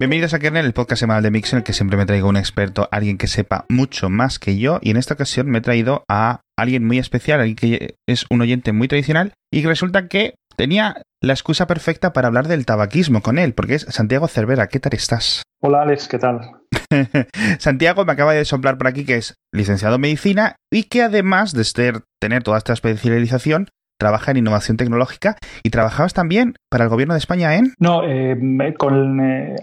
[0.00, 2.36] Bienvenidos a Kernel, el podcast semanal de Mix en el que siempre me traigo un
[2.36, 6.04] experto, alguien que sepa mucho más que yo y en esta ocasión me he traído
[6.08, 10.36] a alguien muy especial, alguien que es un oyente muy tradicional y que resulta que
[10.54, 14.68] tenía la excusa perfecta para hablar del tabaquismo con él, porque es Santiago Cervera.
[14.68, 15.42] ¿Qué tal estás?
[15.60, 16.42] Hola Alex, ¿qué tal?
[17.58, 21.54] Santiago me acaba de soplar por aquí que es licenciado en medicina y que además
[21.54, 23.66] de ser, tener toda esta especialización,
[23.98, 25.36] trabaja en innovación tecnológica.
[25.62, 27.74] Y trabajabas también para el gobierno de España en...
[27.78, 28.36] No, eh,
[28.78, 29.56] con, eh,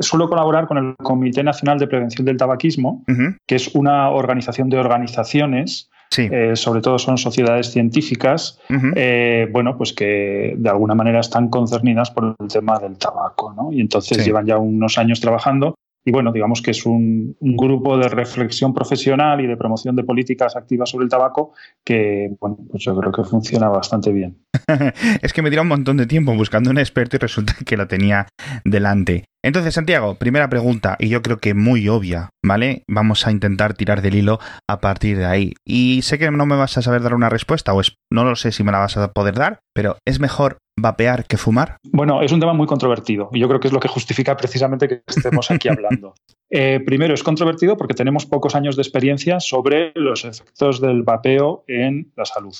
[0.00, 3.04] suelo colaborar con el Comité Nacional de Prevención del Tabaquismo,
[3.46, 10.54] que es una organización de organizaciones eh, sobre todo son sociedades científicas, bueno, pues que
[10.56, 13.72] de alguna manera están concernidas por el tema del tabaco, ¿no?
[13.72, 15.74] Y entonces llevan ya unos años trabajando
[16.04, 20.56] y bueno, digamos que es un, grupo de reflexión profesional y de promoción de políticas
[20.56, 21.52] activas sobre el tabaco
[21.84, 24.38] que, bueno, pues yo creo que funciona bastante bien.
[25.22, 27.86] es que me tiró un montón de tiempo buscando un experto y resulta que lo
[27.86, 28.26] tenía
[28.64, 29.24] delante.
[29.44, 32.84] Entonces, Santiago, primera pregunta, y yo creo que muy obvia, ¿vale?
[32.88, 35.54] Vamos a intentar tirar del hilo a partir de ahí.
[35.66, 38.36] Y sé que no me vas a saber dar una respuesta, o es, no lo
[38.36, 41.76] sé si me la vas a poder dar, pero ¿es mejor vapear que fumar?
[41.84, 44.88] Bueno, es un tema muy controvertido, y yo creo que es lo que justifica precisamente
[44.88, 46.14] que estemos aquí hablando.
[46.50, 51.64] Eh, primero, es controvertido porque tenemos pocos años de experiencia sobre los efectos del vapeo
[51.66, 52.54] en la salud.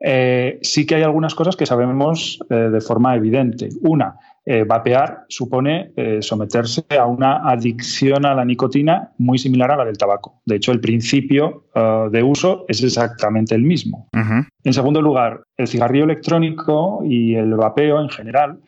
[0.00, 3.68] Eh, sí que hay algunas cosas que sabemos eh, de forma evidente.
[3.82, 9.84] Una, eh, vapear supone someterse a una adicción a la nicotina muy similar a la
[9.84, 10.40] del tabaco.
[10.46, 11.64] De hecho, el principio
[12.10, 14.08] de uso es exactamente el mismo.
[14.64, 18.60] En segundo lugar, el cigarrillo electrónico y el vapeo en general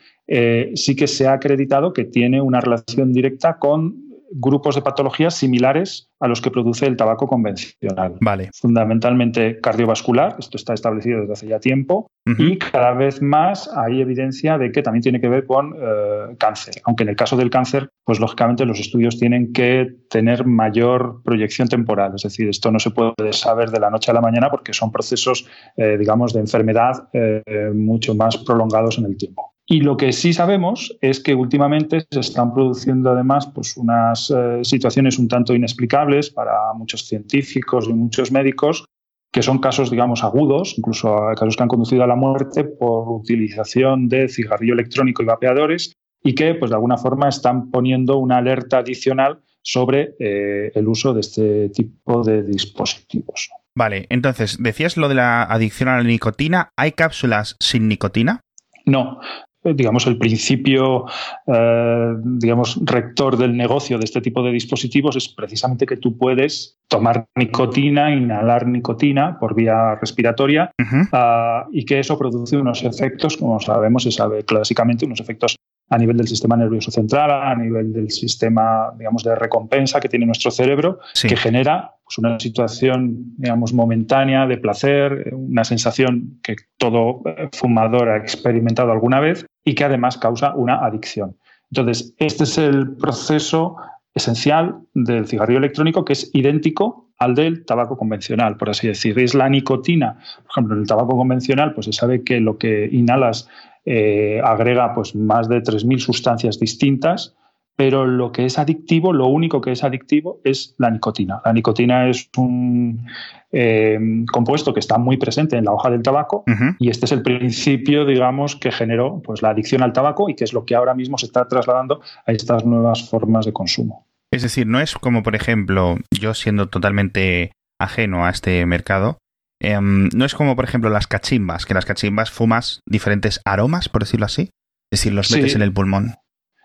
[0.75, 6.11] sí que se ha acreditado que tiene una relación directa con grupos de patologías similares
[6.21, 8.17] a los que produce el tabaco convencional.
[8.21, 8.51] Vale.
[8.55, 14.57] Fundamentalmente cardiovascular, esto está establecido desde hace ya tiempo, y cada vez más hay evidencia
[14.59, 16.75] de que también tiene que ver con eh, cáncer.
[16.85, 21.69] Aunque en el caso del cáncer, pues lógicamente los estudios tienen que tener mayor proyección
[21.69, 22.13] temporal.
[22.15, 24.93] Es decir, esto no se puede saber de la noche a la mañana porque son
[24.93, 27.43] procesos, eh, digamos, de enfermedad eh,
[27.75, 29.50] mucho más prolongados en el tiempo.
[29.73, 34.65] Y lo que sí sabemos es que últimamente se están produciendo además pues, unas eh,
[34.65, 38.85] situaciones un tanto inexplicables para muchos científicos y muchos médicos,
[39.31, 44.09] que son casos, digamos, agudos, incluso casos que han conducido a la muerte por utilización
[44.09, 48.79] de cigarrillo electrónico y vapeadores, y que, pues, de alguna forma, están poniendo una alerta
[48.79, 53.49] adicional sobre eh, el uso de este tipo de dispositivos.
[53.77, 56.71] Vale, entonces, decías lo de la adicción a la nicotina.
[56.77, 58.41] ¿Hay cápsulas sin nicotina?
[58.85, 61.07] No, eh, digamos, el principio,
[61.47, 66.79] eh, digamos, rector del negocio de este tipo de dispositivos es precisamente que tú puedes
[66.89, 70.71] tomar nicotina, inhalar nicotina por vía respiratoria
[71.13, 75.57] ah, y que eso produce unos efectos, como sabemos, se sabe clásicamente, unos efectos
[75.91, 80.25] a nivel del sistema nervioso central, a nivel del sistema, digamos, de recompensa que tiene
[80.25, 87.23] nuestro cerebro, que genera pues, una situación, digamos, momentánea de placer, una sensación que todo
[87.27, 91.37] eh, fumador ha experimentado alguna vez y que además causa una adicción.
[91.71, 93.77] Entonces, este es el proceso
[94.15, 99.19] esencial del cigarrillo electrónico que es idéntico al del tabaco convencional, por así decir.
[99.19, 100.19] Es la nicotina.
[100.43, 103.49] Por ejemplo, en el tabaco convencional pues se sabe que lo que inhalas
[103.85, 107.37] eh, agrega pues, más de 3.000 sustancias distintas,
[107.81, 111.41] pero lo que es adictivo, lo único que es adictivo es la nicotina.
[111.47, 113.07] La nicotina es un
[113.53, 113.99] eh,
[114.31, 116.45] compuesto que está muy presente en la hoja del tabaco
[116.79, 120.45] y este es el principio, digamos, que generó pues, la adicción al tabaco y que
[120.45, 124.07] es lo que ahora mismo se está trasladando a estas nuevas formas de consumo.
[124.31, 129.17] Es decir, no es como, por ejemplo, yo siendo totalmente ajeno a este mercado,
[129.63, 134.03] Em, no es como, por ejemplo, las cachimbas, que las cachimbas fumas diferentes aromas, por
[134.03, 134.51] decirlo así.
[134.91, 136.15] Es decir, los metes en el pulmón.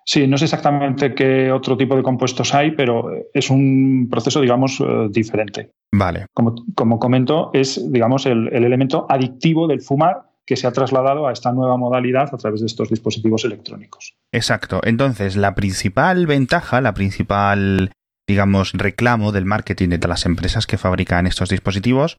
[0.07, 4.79] Sí, no sé exactamente qué otro tipo de compuestos hay, pero es un proceso, digamos,
[4.79, 5.71] eh, diferente.
[5.91, 6.27] Vale.
[6.33, 11.27] Como, como comento, es, digamos, el, el, elemento adictivo del fumar que se ha trasladado
[11.27, 14.13] a esta nueva modalidad a través de estos dispositivos electrónicos.
[14.31, 14.79] Exacto.
[14.83, 17.91] Entonces, la principal ventaja, la principal,
[18.27, 22.17] digamos, reclamo del marketing de las empresas que fabrican estos dispositivos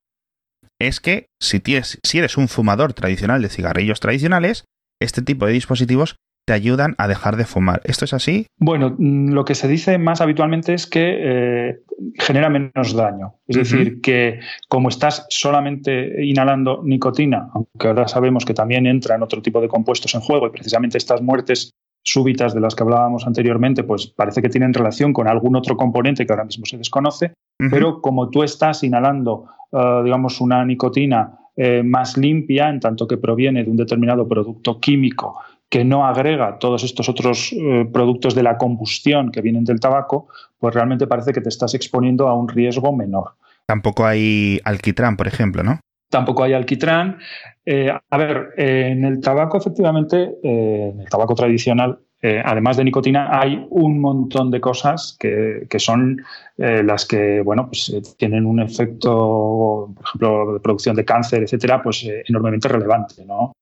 [0.80, 4.64] es que si, tienes, si eres un fumador tradicional de cigarrillos tradicionales,
[5.00, 7.80] este tipo de dispositivos te ayudan a dejar de fumar.
[7.84, 8.46] ¿Esto es así?
[8.58, 11.80] Bueno, mm, lo que se dice más habitualmente es que eh,
[12.14, 13.34] genera menos daño.
[13.48, 14.38] Es decir, que
[14.68, 20.14] como estás solamente inhalando nicotina, aunque ahora sabemos que también entran otro tipo de compuestos
[20.14, 21.72] en juego y precisamente estas muertes
[22.04, 26.24] súbitas de las que hablábamos anteriormente, pues parece que tienen relación con algún otro componente
[26.24, 27.32] que ahora mismo se desconoce,
[27.70, 33.16] pero como tú estás inhalando, eh, digamos, una nicotina eh, más limpia, en tanto que
[33.16, 38.42] proviene de un determinado producto químico que no agrega todos estos otros eh, productos de
[38.42, 40.28] la combustión que vienen del tabaco,
[40.58, 43.32] pues realmente parece que te estás exponiendo a un riesgo menor.
[43.66, 45.80] Tampoco hay alquitrán, por ejemplo, ¿no?
[46.08, 47.18] Tampoco hay alquitrán.
[47.64, 53.66] Eh, a ver, en el tabaco, efectivamente, en el tabaco tradicional, además de nicotina, hay
[53.70, 56.22] un montón de cosas que, son
[56.56, 62.08] las que, bueno, pues tienen un efecto, por ejemplo, de producción de cáncer, etcétera, pues
[62.26, 63.52] enormemente relevante, ¿no?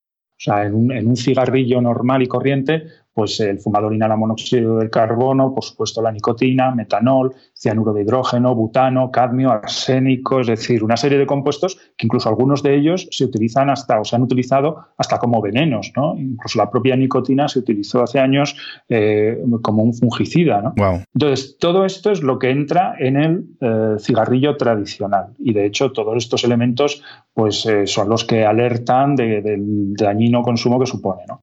[0.45, 4.79] O sea, en un, en un cigarrillo normal y corriente, pues el fumador inhala monóxido
[4.79, 10.83] de carbono, por supuesto la nicotina, metanol, cianuro de hidrógeno, butano, cadmio, arsénico, es decir,
[10.83, 14.23] una serie de compuestos que incluso algunos de ellos se utilizan hasta o se han
[14.23, 16.19] utilizado hasta como venenos, ¿no?
[16.19, 18.57] Incluso la propia nicotina se utilizó hace años
[18.89, 20.75] eh, como un fungicida, ¿no?
[21.15, 25.93] Entonces, todo esto es lo que entra en el eh, cigarrillo tradicional y de hecho
[25.93, 27.03] todos estos elementos
[27.33, 31.41] pues eh, son los que alertan del dañino consumo que supone, ¿no?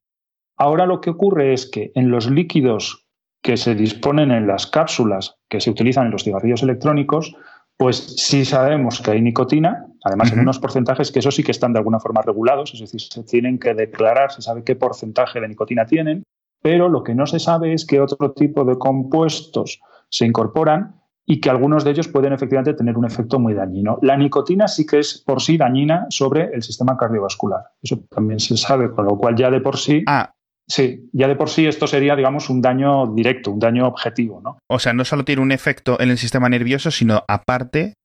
[0.62, 3.08] Ahora lo que ocurre es que en los líquidos
[3.42, 7.36] que se disponen en las cápsulas que se utilizan en los cigarrillos electrónicos,
[7.78, 11.74] pues sí sabemos que hay nicotina, además en unos porcentajes que eso sí que están
[11.74, 15.48] de alguna forma regulados, es decir, se tienen que declarar, se sabe qué porcentaje de
[15.48, 16.22] nicotina tienen,
[16.62, 21.42] pero lo que no se sabe es qué otro tipo de compuestos se incorporan y
[21.42, 23.98] que algunos de ellos pueden efectivamente tener un efecto muy dañino.
[24.04, 27.64] La nicotina sí que es por sí dañina sobre el sistema cardiovascular.
[27.82, 30.32] Eso también se sabe, con lo cual ya de por sí ah,
[30.72, 34.58] Sí, ya de por sí esto sería, digamos, un daño directo, un daño objetivo, ¿no?
[34.70, 37.96] O sea, no solo tiene un efecto en el sistema nervioso, sino aparte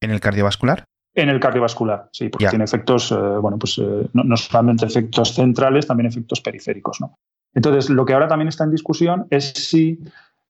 [0.00, 0.82] en el cardiovascular.
[1.14, 5.86] En el cardiovascular, sí, porque tiene efectos, eh, bueno, pues eh, no, solamente efectos centrales,
[5.86, 7.14] también efectos periféricos, ¿no?
[7.54, 10.00] Entonces, lo que ahora también está en discusión es si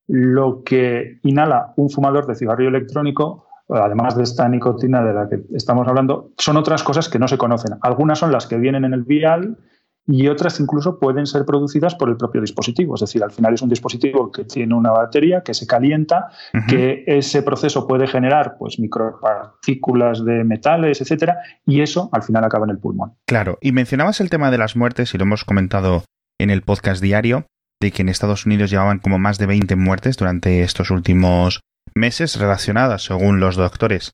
[0.07, 5.41] lo que inhala un fumador de cigarrillo electrónico además de esta nicotina de la que
[5.55, 7.77] estamos hablando, son otras cosas que no se conocen.
[7.81, 9.57] Algunas son las que vienen en el vial
[10.05, 12.95] y otras incluso pueden ser producidas por el propio dispositivo.
[12.95, 16.29] Es decir, al final es un dispositivo que tiene una batería que se calienta,
[16.67, 22.65] que ese proceso puede generar pues, micropartículas de metales, etcétera, y eso al final acaba
[22.65, 23.13] en el pulmón.
[23.25, 26.03] Claro, y mencionabas el tema de las muertes, y lo hemos comentado
[26.39, 27.45] en el podcast diario,
[27.81, 31.61] de que en Estados Unidos llevaban como más de 20 muertes durante estos últimos
[31.95, 34.11] meses relacionadas, según los doctores,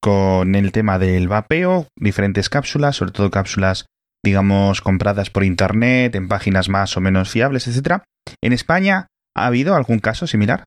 [0.00, 3.86] con el tema del vapeo, diferentes cápsulas, sobre todo cápsulas
[4.24, 8.02] digamos, compradas por Internet, en páginas más o menos fiables, etcétera.
[8.42, 9.06] ¿En España
[9.36, 10.64] ha habido algún caso similar?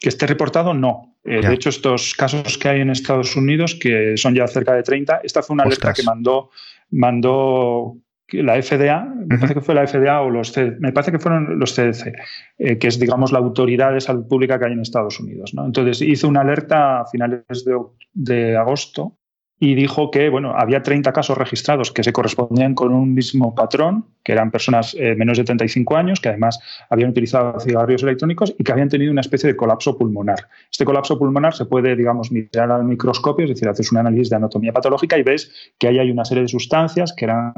[0.00, 1.16] Que esté reportado, no.
[1.24, 4.82] Eh, de hecho, estos casos que hay en Estados Unidos, que son ya cerca de
[4.82, 6.50] 30, esta fue una alerta que mandó,
[6.90, 7.96] mandó
[8.32, 11.74] la FDA, me parece que fue la FDA o los me parece que fueron los
[11.74, 12.12] CDC,
[12.58, 15.52] eh, que es, digamos, la autoridad de salud pública que hay en Estados Unidos.
[15.54, 15.66] ¿no?
[15.66, 17.76] Entonces, hizo una alerta a finales de,
[18.14, 19.18] de agosto
[19.60, 24.06] y dijo que bueno, había 30 casos registrados que se correspondían con un mismo patrón,
[24.22, 26.60] que eran personas eh, menos de 35 años, que además
[26.90, 30.48] habían utilizado cigarrillos electrónicos y que habían tenido una especie de colapso pulmonar.
[30.70, 34.36] Este colapso pulmonar se puede, digamos, mirar al microscopio, es decir, haces un análisis de
[34.36, 37.52] anatomía patológica y ves que ahí hay una serie de sustancias que eran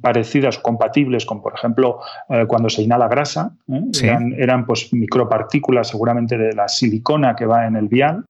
[0.00, 3.82] parecidas o compatibles con, por ejemplo, eh, cuando se inhala grasa, ¿eh?
[4.02, 8.24] eran, eran pues micropartículas seguramente de la silicona que va en el vial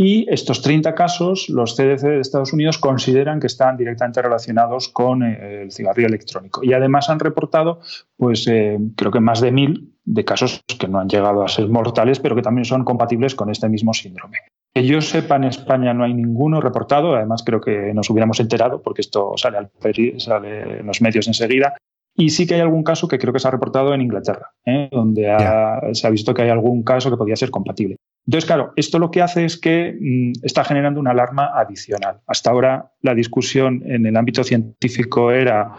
[0.00, 5.24] y estos 30 casos, los CDC de Estados Unidos consideran que están directamente relacionados con
[5.24, 6.62] eh, el cigarrillo electrónico.
[6.62, 7.80] Y además han reportado,
[8.16, 11.68] pues eh, creo que más de mil de casos que no han llegado a ser
[11.68, 14.38] mortales, pero que también son compatibles con este mismo síndrome.
[14.72, 18.80] Que yo sepa, en España no hay ninguno reportado, además creo que nos hubiéramos enterado,
[18.80, 19.70] porque esto sale, al
[20.18, 21.74] sale en los medios enseguida.
[22.16, 24.88] Y sí que hay algún caso que creo que se ha reportado en Inglaterra, ¿eh?
[24.92, 25.24] donde
[25.92, 27.96] se ha visto que hay algún caso que podría ser compatible.
[28.28, 32.20] Entonces, claro, esto lo que hace es que mm, está generando una alarma adicional.
[32.26, 35.78] Hasta ahora la discusión en el ámbito científico era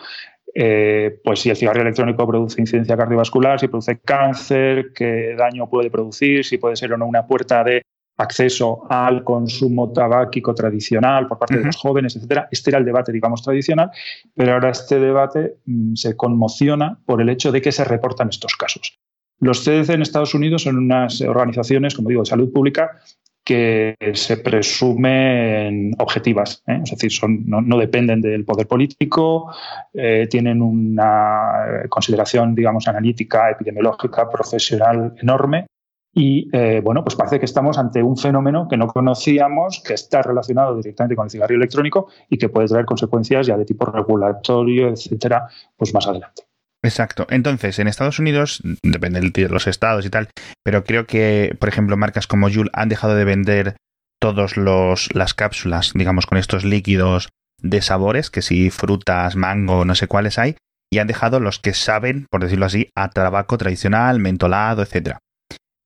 [0.55, 5.91] eh, pues si el cigarrillo electrónico produce incidencia cardiovascular, si produce cáncer, qué daño puede
[5.91, 7.83] producir, si puede ser o no una puerta de
[8.17, 12.47] acceso al consumo tabáquico tradicional por parte de los jóvenes, etcétera.
[12.49, 13.91] Este era el debate, digamos, tradicional,
[14.33, 18.55] pero ahora este debate mm, se conmociona por el hecho de que se reportan estos
[18.55, 18.99] casos.
[19.39, 22.99] Los CDC en Estados Unidos son unas organizaciones, como digo, de salud pública
[23.43, 26.81] que se presumen objetivas, ¿eh?
[26.83, 29.51] es decir, son, no, dependen del poder político,
[29.93, 35.65] eh, tienen una consideración, digamos, analítica, epidemiológica, profesional enorme
[36.13, 40.21] y eh, bueno, pues parece que estamos ante un fenómeno que no conocíamos, que está
[40.21, 44.89] relacionado directamente con el cigarrillo electrónico y que puede traer consecuencias ya de tipo regulatorio,
[44.89, 46.48] etcétera, pues más adelante.
[46.83, 47.27] Exacto.
[47.29, 50.29] Entonces, en Estados Unidos, depende de los estados y tal,
[50.63, 53.75] pero creo que, por ejemplo, marcas como Juul han dejado de vender
[54.21, 57.29] todos los las cápsulas, digamos, con estos líquidos
[57.61, 60.55] de sabores, que si frutas, mango, no sé cuáles hay,
[60.91, 65.19] y han dejado los que saben, por decirlo así, a tabaco tradicional, mentolado, etcétera.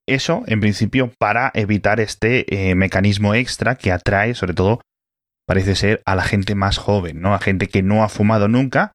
[0.08, 4.82] Eso, en principio, para evitar este eh, mecanismo extra que atrae, sobre todo,
[5.48, 7.34] parece ser a la gente más joven, ¿no?
[7.34, 8.92] A gente que no ha fumado nunca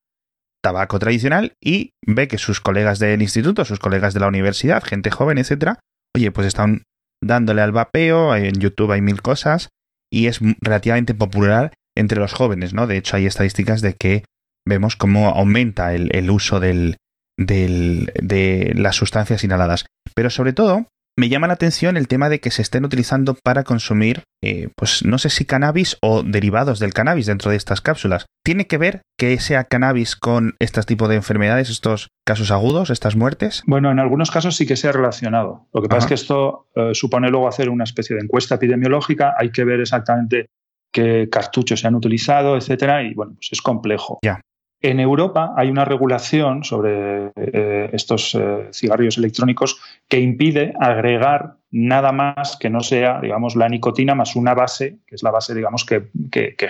[0.62, 5.10] tabaco tradicional y ve que sus colegas del instituto, sus colegas de la universidad, gente
[5.10, 5.78] joven, etcétera,
[6.16, 6.82] oye, pues están
[7.22, 9.68] dándole al vapeo, en YouTube hay mil cosas
[10.12, 12.86] y es relativamente popular entre los jóvenes, ¿no?
[12.86, 14.24] De hecho, hay estadísticas de que
[14.66, 16.96] vemos cómo aumenta el, el uso del,
[17.36, 19.86] del, de las sustancias inhaladas.
[20.14, 20.86] Pero sobre todo,
[21.18, 25.04] me llama la atención el tema de que se estén utilizando para consumir, eh, pues
[25.04, 28.26] no sé si cannabis o derivados del cannabis dentro de estas cápsulas.
[28.44, 33.16] ¿Tiene que ver que sea cannabis con este tipo de enfermedades, estos casos agudos, estas
[33.16, 33.64] muertes?
[33.66, 35.66] Bueno, en algunos casos sí que se ha relacionado.
[35.74, 39.34] Lo que pasa es que esto eh, supone luego hacer una especie de encuesta epidemiológica.
[39.36, 40.50] Hay que ver exactamente
[40.92, 44.20] qué cartuchos se han utilizado, etcétera, y bueno, pues es complejo.
[44.22, 44.40] Ya.
[44.80, 52.12] En Europa hay una regulación sobre eh, estos eh, cigarrillos electrónicos que impide agregar nada
[52.12, 55.84] más que no sea, digamos, la nicotina más una base, que es la base, digamos,
[55.84, 56.10] que,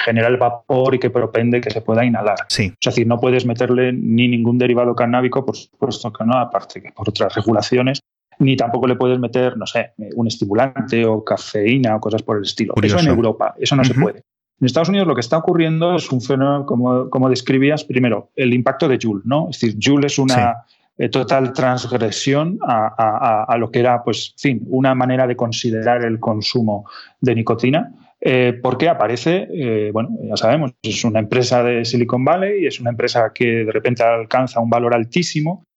[0.04, 2.38] genera el vapor y que propende que se pueda inhalar.
[2.48, 2.72] Sí.
[2.80, 6.90] Es decir, no puedes meterle ni ningún derivado canábico, por supuesto que no, aparte que
[6.92, 8.00] por otras regulaciones,
[8.38, 12.44] ni tampoco le puedes meter, no sé, un estimulante o cafeína o cosas por el
[12.44, 12.74] estilo.
[12.82, 14.22] Eso en Europa, eso no se puede.
[14.60, 18.52] En Estados Unidos lo que está ocurriendo es un fenómeno, como, como describías, primero, el
[18.52, 19.48] impacto de Joule, ¿no?
[19.50, 20.64] Es decir, Joule es una
[20.96, 26.86] eh, total transgresión a, lo que era, pues, fin, una manera de considerar el consumo
[27.20, 27.92] de nicotina.
[28.20, 32.80] Eh, porque aparece, eh, bueno, ya sabemos, es una empresa de Silicon Valley y es
[32.80, 35.67] una empresa que de repente alcanza un valor altísimo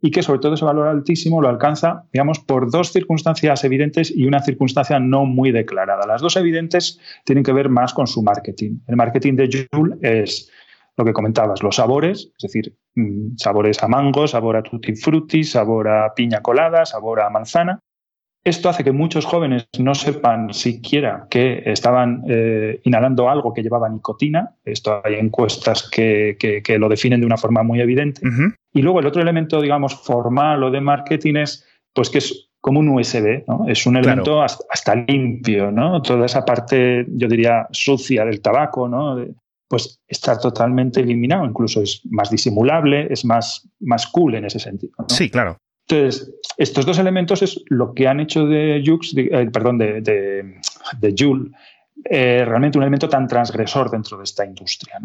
[0.00, 4.26] y que sobre todo ese valor altísimo lo alcanza, digamos, por dos circunstancias evidentes y
[4.26, 6.06] una circunstancia no muy declarada.
[6.06, 8.78] Las dos evidentes tienen que ver más con su marketing.
[8.86, 10.50] El marketing de Joule es
[10.96, 15.44] lo que comentabas, los sabores, es decir, mm, sabores a mango, sabor a tutti frutti,
[15.44, 17.80] sabor a piña colada, sabor a manzana,
[18.42, 23.88] esto hace que muchos jóvenes no sepan siquiera que estaban eh, inhalando algo que llevaba
[23.88, 24.56] nicotina.
[24.64, 26.36] Esto hay encuestas que,
[26.78, 28.22] lo definen de una forma muy evidente.
[28.72, 32.80] Y luego el otro elemento, digamos, formal o de marketing es pues que es como
[32.80, 33.66] un USB, ¿no?
[33.66, 36.00] Es un elemento hasta, limpio, ¿no?
[36.02, 39.16] Toda esa parte, yo diría, sucia del tabaco, ¿no?
[39.68, 44.92] pues está totalmente eliminado, incluso es más disimulable, es más, más cool en ese sentido.
[45.06, 45.58] Sí, claro.
[45.90, 51.14] Entonces, estos dos elementos es lo que han hecho de Jux, eh, perdón, de, de,
[51.16, 51.50] Joule,
[52.04, 54.98] eh, realmente un elemento tan transgresor dentro de esta industria.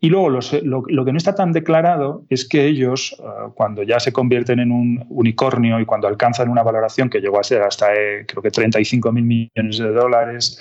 [0.00, 4.12] Y luego lo, que no está tan declarado es que ellos, eh, cuando ya se
[4.12, 7.88] convierten en un unicornio y cuando alcanzan una valoración que llegó a ser hasta
[8.26, 10.60] creo que 35 mil millones de dólares,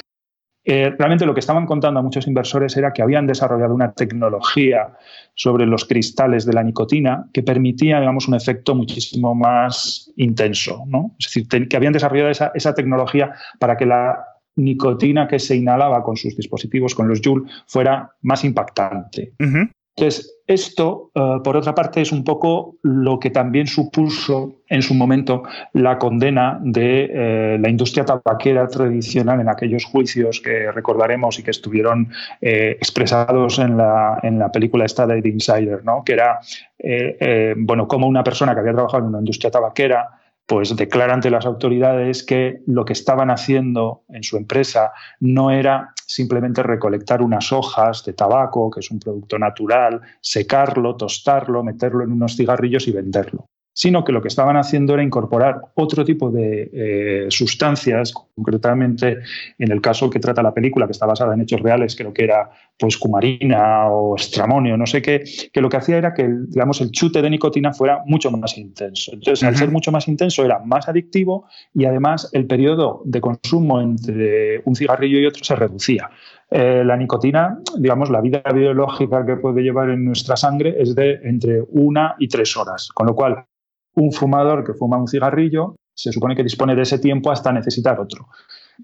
[0.69, 4.97] eh, realmente lo que estaban contando a muchos inversores era que habían desarrollado una tecnología
[5.33, 10.83] sobre los cristales de la nicotina que permitía, digamos, un efecto muchísimo más intenso.
[10.85, 11.15] ¿no?
[11.17, 14.19] Es decir, que habían desarrollado esa, tecnología para que la
[14.57, 19.31] nicotina que se inhalaba con sus dispositivos, con los Joule, fuera más impactante.
[19.97, 24.93] Entonces, esto, eh, por otra parte, es un poco lo que también supuso en su
[24.93, 25.41] momento
[25.73, 31.49] la condena de eh, la industria tabaquera tradicional en aquellos juicios que recordaremos y que
[31.49, 32.11] estuvieron
[32.41, 36.03] eh, expresados en la, en la película esta de The Insider, ¿no?
[36.03, 36.41] que era,
[37.57, 40.09] bueno, como una persona que había trabajado en una industria tabaquera
[40.47, 45.93] pues declara ante las autoridades que lo que estaban haciendo en su empresa no era
[46.07, 52.13] simplemente recolectar unas hojas de tabaco, que es un producto natural, secarlo, tostarlo, meterlo en
[52.13, 56.71] unos cigarrillos y venderlo sino que lo que estaban haciendo era incorporar otro tipo de
[56.73, 59.19] eh, sustancias, concretamente
[59.59, 62.23] en el caso que trata la película, que está basada en hechos reales, creo que
[62.23, 66.49] era pues cumarina o estramonio, no sé qué, que lo que hacía era que el,
[66.49, 69.11] digamos, el chute de nicotina fuera mucho más intenso.
[69.13, 73.79] Entonces, al ser mucho más intenso, era más adictivo y además el periodo de consumo
[73.79, 76.09] entre un cigarrillo y otro se reducía.
[76.49, 81.19] Eh, la nicotina, digamos, la vida biológica que puede llevar en nuestra sangre es de
[81.23, 83.45] entre una y tres horas, con lo cual
[83.97, 87.99] un fumador que fuma un cigarrillo se supone que dispone de ese tiempo hasta necesitar
[87.99, 88.27] otro.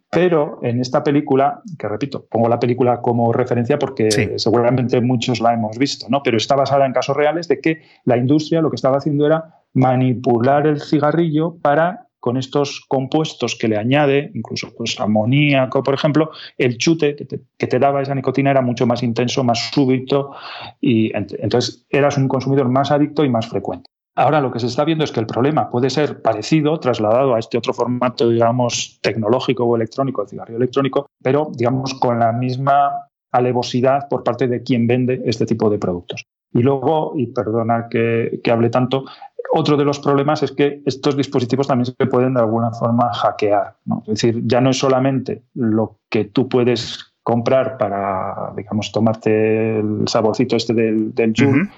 [0.10, 5.54] Pero en esta película, que repito, pongo la película como referencia porque seguramente muchos la
[5.54, 6.24] hemos visto, ¿no?
[6.24, 9.62] Pero está basada en casos reales de que la industria lo que estaba haciendo era
[9.74, 16.32] manipular el cigarrillo para con estos compuestos que le añade, incluso pues, amoníaco, por ejemplo,
[16.58, 20.32] el chute que te, que te, daba esa nicotina era mucho más intenso, más súbito,
[20.80, 23.93] y entonces eras un consumidor más adicto y más frecuente.
[24.16, 27.40] Ahora lo que se está viendo es que el problema puede ser parecido, trasladado a
[27.40, 32.92] este otro formato, digamos, tecnológico o electrónico, el cigarrillo electrónico, pero, digamos, con la misma
[33.32, 36.24] alevosidad por parte de quien vende este tipo de productos.
[36.54, 39.06] Y luego, y perdona que, que hable tanto,
[39.52, 43.76] otro de los problemas es que estos dispositivos también se pueden de alguna forma hackear.
[43.86, 44.04] ¿no?
[44.06, 50.08] Es decir, ya no es solamente lo que tú puedes comprar para, digamos, tomarte el
[50.08, 51.70] saborcito este del, del Joule,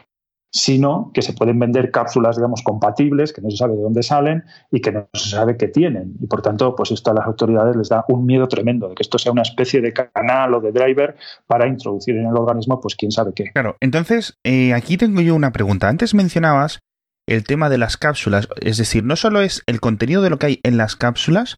[0.55, 4.45] sino que se pueden vender cápsulas, digamos, compatibles, que no se sabe de dónde salen
[4.71, 6.13] y que no se sabe qué tienen.
[6.21, 9.03] Y por tanto, pues esto a las autoridades les da un miedo tremendo de que
[9.03, 12.95] esto sea una especie de canal o de driver para introducir en el organismo, pues
[12.95, 13.51] quién sabe qué.
[13.51, 15.89] Claro, entonces, eh, aquí tengo yo una pregunta.
[15.89, 16.79] Antes mencionabas
[17.27, 20.45] el tema de las cápsulas, es decir, no solo es el contenido de lo que
[20.45, 21.57] hay en las cápsulas,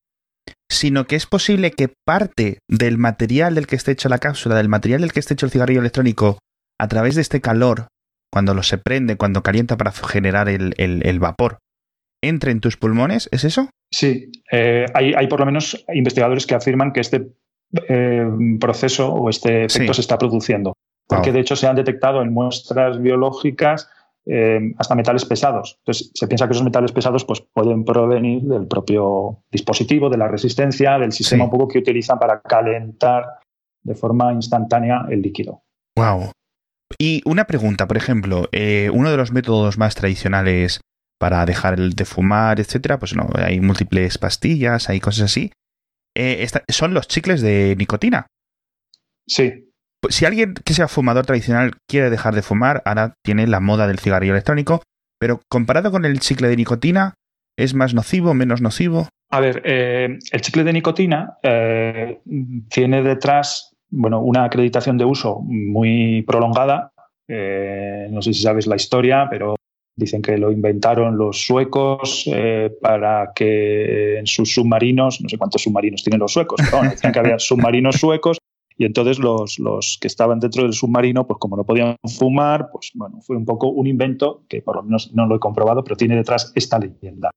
[0.71, 4.69] sino que es posible que parte del material del que esté hecho la cápsula, del
[4.69, 6.39] material del que esté hecho el cigarrillo electrónico,
[6.79, 7.89] a través de este calor
[8.31, 11.59] cuando lo se prende, cuando calienta para generar el, vapor,
[12.21, 13.69] entre en tus pulmones, ¿es eso?
[13.91, 17.29] Sí, eh, hay, por lo menos investigadores que afirman que este
[17.87, 18.27] eh,
[18.59, 20.73] proceso o este efecto se está produciendo,
[21.07, 23.89] porque de hecho se han detectado en muestras biológicas
[24.29, 25.77] eh, hasta metales pesados.
[25.79, 30.27] Entonces, se piensa que esos metales pesados pues, pueden provenir del propio dispositivo, de la
[30.27, 33.23] resistencia, del sistema un poco que utilizan para calentar
[33.83, 35.61] de forma instantánea el líquido.
[35.95, 36.31] Wow.
[36.97, 40.81] Y una pregunta, por ejemplo, eh, uno de los métodos más tradicionales
[41.19, 45.51] para dejar de fumar, etcétera, pues no, hay múltiples pastillas, hay cosas así.
[46.15, 48.27] Eh, son los chicles de nicotina.
[49.27, 49.71] Sí.
[50.01, 53.87] Pues si alguien que sea fumador tradicional quiere dejar de fumar, ahora tiene la moda
[53.87, 54.83] del cigarrillo electrónico,
[55.19, 57.15] pero comparado con el chicle de nicotina,
[57.57, 59.09] ¿es más nocivo, menos nocivo?
[59.29, 61.37] A ver, eh, el chicle de nicotina
[62.69, 66.91] tiene detrás bueno, una acreditación de uso muy prolongada.
[67.27, 69.55] Eh, no sé si sabes la historia, pero
[69.95, 75.63] dicen que lo inventaron los suecos eh, para que en sus submarinos, no sé cuántos
[75.63, 78.37] submarinos tienen los suecos, pero decían que había submarinos suecos
[78.77, 82.91] y entonces los, los, que estaban dentro del submarino, pues como no podían fumar, pues
[82.93, 85.95] bueno, fue un poco un invento que por lo menos no lo he comprobado, pero
[85.95, 87.31] tiene detrás esta leyenda.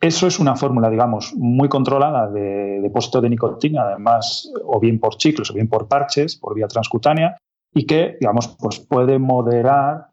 [0.00, 5.20] Eso es una fórmula, digamos, muy controlada de depósito de nicotina, además, o bien por
[5.20, 7.36] ciclos o bien por parches, por vía transcutánea,
[7.74, 10.08] y que, digamos, pues puede moderar,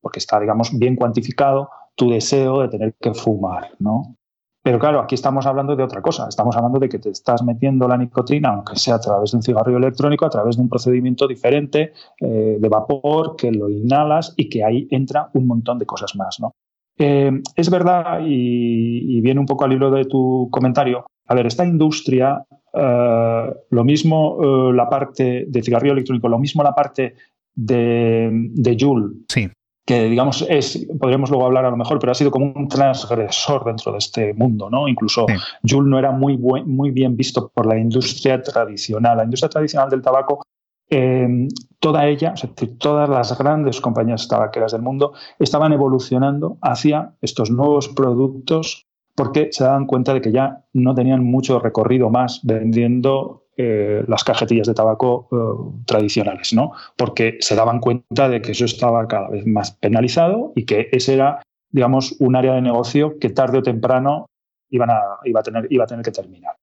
[0.00, 4.16] porque está, digamos, bien cuantificado, tu deseo de tener que fumar, ¿no?
[4.60, 6.28] Pero claro, aquí estamos hablando de otra cosa.
[6.28, 9.42] Estamos hablando de que te estás metiendo la nicotina, aunque sea a través de un
[9.42, 14.48] cigarrillo electrónico, a través de un procedimiento diferente eh, de vapor, que lo inhalas y
[14.48, 16.52] que ahí entra un montón de cosas más, ¿no?
[16.98, 21.64] Eh, es verdad, y, viene un poco al hilo de tu comentario, a ver, esta
[21.64, 22.42] industria,
[22.74, 27.14] eh, lo mismo eh, la parte de cigarrillo electrónico, lo mismo la parte
[27.54, 29.48] de, de Joule, sí.
[29.86, 33.64] que digamos es, podríamos luego hablar a lo mejor, pero ha sido como un transgresor
[33.64, 34.88] dentro de este mundo, ¿no?
[34.88, 35.34] Incluso sí.
[35.62, 39.18] Joule no era muy, muy bien visto por la industria tradicional.
[39.18, 40.42] La industria tradicional del tabaco
[40.90, 41.48] eh,
[41.80, 47.88] toda ella, es todas las grandes compañías tabaqueras del mundo estaban evolucionando hacia estos nuevos
[47.88, 54.04] productos porque se daban cuenta de que ya no tenían mucho recorrido más vendiendo eh,
[54.06, 56.70] las cajetillas de tabaco eh, tradicionales, ¿no?
[56.96, 61.14] Porque se daban cuenta de que eso estaba cada vez más penalizado y que ese
[61.14, 64.26] era, digamos, un área de negocio que tarde o temprano
[64.70, 65.40] iba, a iba
[65.84, 66.54] a tener que terminar.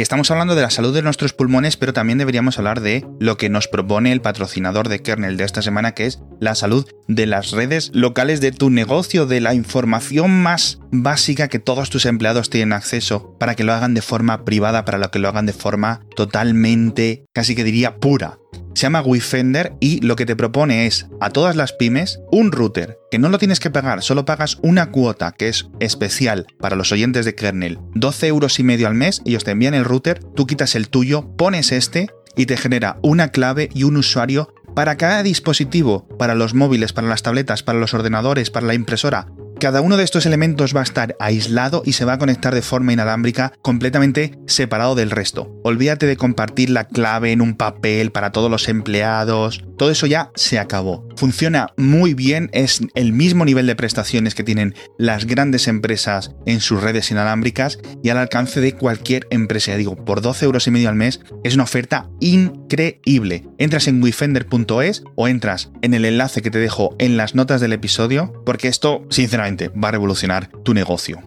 [0.00, 3.36] Y estamos hablando de la salud de nuestros pulmones, pero también deberíamos hablar de lo
[3.36, 7.26] que nos propone el patrocinador de Kernel de esta semana, que es la salud de
[7.26, 12.48] las redes locales de tu negocio, de la información más básica que todos tus empleados
[12.48, 16.00] tienen acceso para que lo hagan de forma privada, para que lo hagan de forma
[16.16, 18.38] totalmente, casi que diría pura.
[18.74, 22.98] Se llama Wifender y lo que te propone es a todas las pymes un router
[23.10, 26.92] que no lo tienes que pagar, solo pagas una cuota que es especial para los
[26.92, 30.46] oyentes de kernel, 12 euros y medio al mes, ellos te envían el router, tú
[30.46, 35.22] quitas el tuyo, pones este y te genera una clave y un usuario para cada
[35.22, 39.26] dispositivo, para los móviles, para las tabletas, para los ordenadores, para la impresora,
[39.60, 42.62] cada uno de estos elementos va a estar aislado y se va a conectar de
[42.62, 45.54] forma inalámbrica completamente separado del resto.
[45.62, 49.62] Olvídate de compartir la clave en un papel para todos los empleados.
[49.76, 51.06] Todo eso ya se acabó.
[51.20, 56.60] Funciona muy bien, es el mismo nivel de prestaciones que tienen las grandes empresas en
[56.60, 59.76] sus redes inalámbricas y al alcance de cualquier empresa.
[59.76, 63.44] Digo, por 12 euros y medio al mes es una oferta increíble.
[63.58, 67.74] Entras en wifender.es o entras en el enlace que te dejo en las notas del
[67.74, 71.20] episodio porque esto, sinceramente, va a revolucionar tu negocio.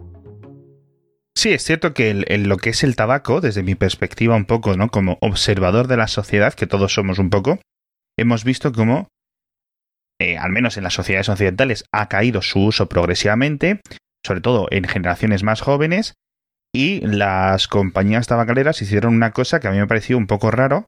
[1.36, 4.88] Sí, es cierto que lo que es el tabaco, desde mi perspectiva un poco, ¿no?
[4.88, 7.60] Como observador de la sociedad, que todos somos un poco,
[8.16, 9.06] hemos visto cómo,
[10.20, 13.80] eh, al menos en las sociedades occidentales, ha caído su uso progresivamente,
[14.24, 16.14] sobre todo en generaciones más jóvenes,
[16.74, 20.86] y las compañías tabacaleras hicieron una cosa que a mí me pareció un poco raro,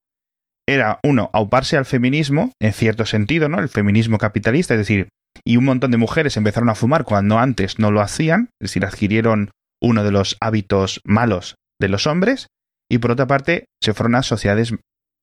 [0.68, 3.60] era uno, auparse al feminismo, en cierto sentido, ¿no?
[3.60, 5.08] El feminismo capitalista, es decir,
[5.44, 8.84] y un montón de mujeres empezaron a fumar cuando antes no lo hacían, es decir,
[8.84, 12.48] adquirieron uno de los hábitos malos de los hombres,
[12.90, 14.74] y por otra parte se fueron a sociedades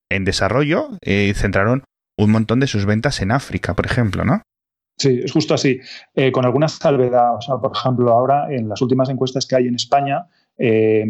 [0.09, 1.83] en desarrollo eh, y centraron
[2.17, 4.41] un montón de sus ventas en África, por ejemplo, ¿no?
[4.97, 5.79] Sí, es justo así.
[6.13, 7.37] Eh, con algunas salvedades.
[7.39, 11.03] O sea, por ejemplo, ahora en las últimas encuestas que hay en España, eh,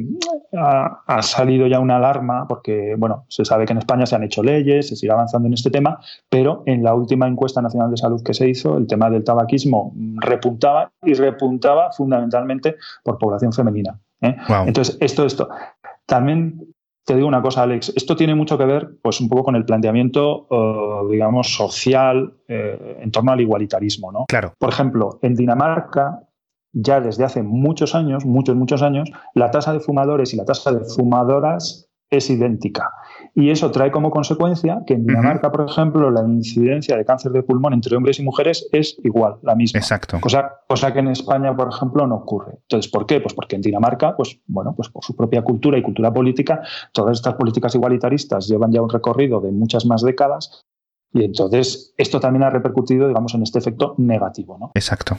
[0.54, 4.42] ha, salido ya una alarma porque, bueno, se sabe que en España se han hecho
[4.42, 8.24] leyes, se sigue avanzando en este tema, pero en la última encuesta nacional de salud
[8.24, 14.00] que se hizo, el tema del tabaquismo repuntaba y repuntaba fundamentalmente por población femenina.
[14.22, 14.36] ¿eh?
[14.66, 15.50] Entonces, esto, esto.
[16.06, 16.73] También
[17.06, 19.66] te digo una cosa, Alex, esto tiene mucho que ver, pues, un poco con el
[19.66, 24.26] planteamiento, eh, digamos, social en torno al igualitarismo, ¿no?
[24.28, 24.54] Claro.
[24.58, 26.28] Por ejemplo, en Dinamarca
[26.74, 30.72] ya desde hace muchos años, muchos, muchos años, la tasa de fumadores y la tasa
[30.72, 32.90] de fumadoras es idéntica.
[33.36, 37.42] Y eso trae como consecuencia que en Dinamarca, por ejemplo, la incidencia de cáncer de
[37.42, 39.80] pulmón entre hombres y mujeres es igual, la misma.
[39.80, 40.20] Exacto.
[40.22, 42.60] Cosa, cosa que en España, por ejemplo, no ocurre.
[42.62, 43.22] Entonces, ¿por qué?
[43.22, 47.18] Pues porque en Dinamarca, pues bueno, pues por su propia cultura y cultura política, todas
[47.18, 50.64] estas políticas igualitaristas llevan ya un recorrido de muchas más décadas
[51.14, 54.58] y entonces esto también ha repercutido, digamos, en este efecto negativo.
[54.60, 54.72] ¿no?
[54.74, 55.18] Exacto.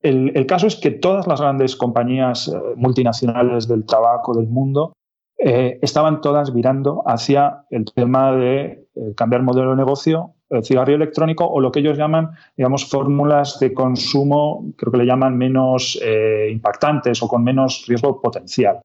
[0.00, 4.92] El, caso es que todas las grandes compañías eh, multinacionales del tabaco del mundo
[5.38, 10.96] eh, estaban todas virando hacia el tema de eh, cambiar modelo de negocio, el cigarrillo
[10.96, 15.98] electrónico o lo que ellos llaman, digamos, fórmulas de consumo, creo que le llaman menos
[16.50, 18.80] impactantes o con menos riesgo potencial.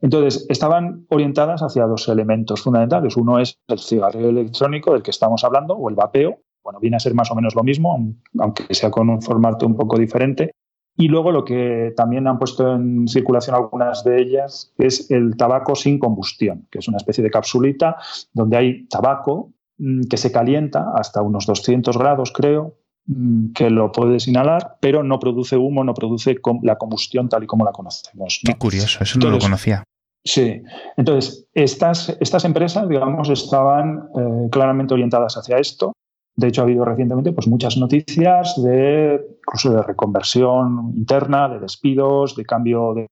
[0.00, 3.16] Entonces, estaban orientadas hacia dos elementos fundamentales.
[3.16, 7.00] Uno es el cigarrillo electrónico del que estamos hablando, o el vapeo, bueno, viene a
[7.00, 10.52] ser más o menos lo mismo, aunque sea con un formato un poco diferente.
[11.00, 15.76] Y luego lo que también han puesto en circulación algunas de ellas es el tabaco
[15.76, 17.96] sin combustión, que es una especie de capsulita
[18.32, 22.74] donde hay tabaco mm, que se calienta hasta unos 200 grados, creo,
[23.06, 27.46] mm, que lo puedes inhalar, pero no produce humo, no produce la combustión tal y
[27.46, 28.40] como la conocemos.
[28.44, 29.84] Qué curioso, eso no lo conocía.
[30.24, 30.60] Sí,
[30.96, 35.92] entonces estas, estas empresas, digamos, estaban eh, claramente orientadas hacia esto
[36.38, 42.36] de hecho, ha habido recientemente pues, muchas noticias de incluso de reconversión interna, de despidos,
[42.36, 43.08] de cambio de,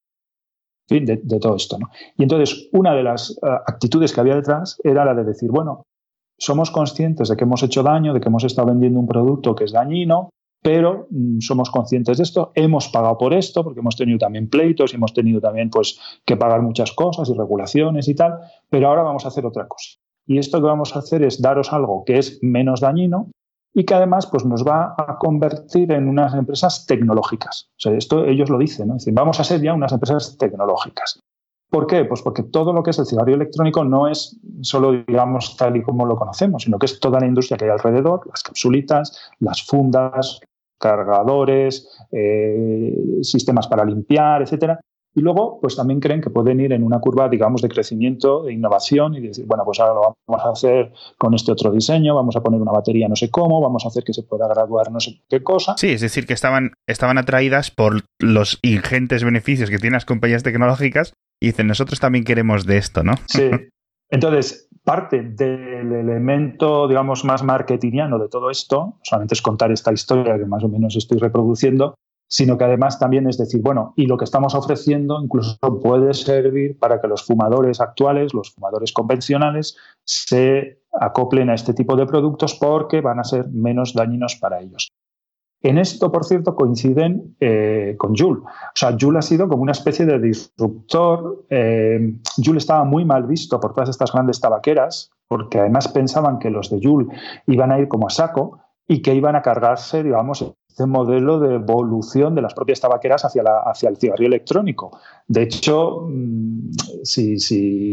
[0.89, 1.77] de, todo esto.
[1.77, 1.89] ¿no?
[2.17, 5.83] Y entonces, una de las eh, actitudes que había detrás era la de decir, bueno,
[6.39, 9.65] somos conscientes de que hemos hecho daño, de que hemos estado vendiendo un producto que
[9.65, 10.31] es dañino,
[10.63, 14.93] pero mm, somos conscientes de esto, hemos pagado por esto, porque hemos tenido también pleitos
[14.93, 18.39] y hemos tenido también pues, que pagar muchas cosas y regulaciones y tal,
[18.71, 19.99] pero ahora vamos a hacer otra cosa.
[20.27, 23.31] Y esto que vamos a hacer es daros algo que es menos dañino
[23.73, 27.69] y que además pues, nos va a convertir en unas empresas tecnológicas.
[27.73, 28.97] O sea, esto ellos lo dicen, ¿no?
[29.13, 31.21] Vamos a ser ya unas empresas tecnológicas.
[31.69, 32.05] ¿Por qué?
[32.05, 35.83] Pues porque todo lo que es el cigarrillo electrónico no es solo, digamos, tal y
[35.83, 39.63] como lo conocemos, sino que es toda la industria que hay alrededor, las capsulitas, las
[39.63, 40.41] fundas,
[40.79, 44.81] cargadores, eh, sistemas para limpiar, etcétera,
[45.17, 48.53] y luego, pues también creen que pueden ir en una curva, digamos, de crecimiento, de
[48.53, 52.37] innovación y decir, bueno, pues ahora lo vamos a hacer con este otro diseño, vamos
[52.37, 55.01] a poner una batería no sé cómo, vamos a hacer que se pueda graduar no
[55.01, 55.75] sé qué cosa.
[55.79, 60.43] Sí, es decir, que estaban, estaban atraídas por los ingentes beneficios que tienen las compañías
[60.43, 63.15] tecnológicas y dicen, nosotros también queremos de esto, ¿no?
[63.27, 63.51] Sí.
[64.11, 70.37] Entonces, parte del elemento, digamos, más marketingiano de todo esto, solamente es contar esta historia
[70.37, 71.95] que más o menos estoy reproduciendo,
[72.29, 76.79] sino que además también es decir, bueno, y lo que estamos ofreciendo incluso puede servir
[76.79, 82.55] para que los fumadores actuales, los fumadores convencionales, se acoplen a este tipo de productos
[82.55, 84.89] porque van a ser menos dañinos para ellos.
[85.63, 88.41] En esto, por cierto, coinciden eh, con Joule.
[88.41, 91.45] O sea, Joule ha sido como una especie de disruptor.
[91.51, 92.15] Eh,
[92.57, 96.79] estaba muy mal visto por todas estas grandes tabaqueras, porque además pensaban que los de
[96.81, 97.09] Joule
[97.47, 101.55] iban a ir como a saco y que iban a cargarse, digamos, este modelo de
[101.55, 105.01] evolución de las propias tabaqueras hacia, la, hacia el cigarrillo electrónico.
[105.27, 106.71] De hecho, mm,
[107.03, 107.39] si,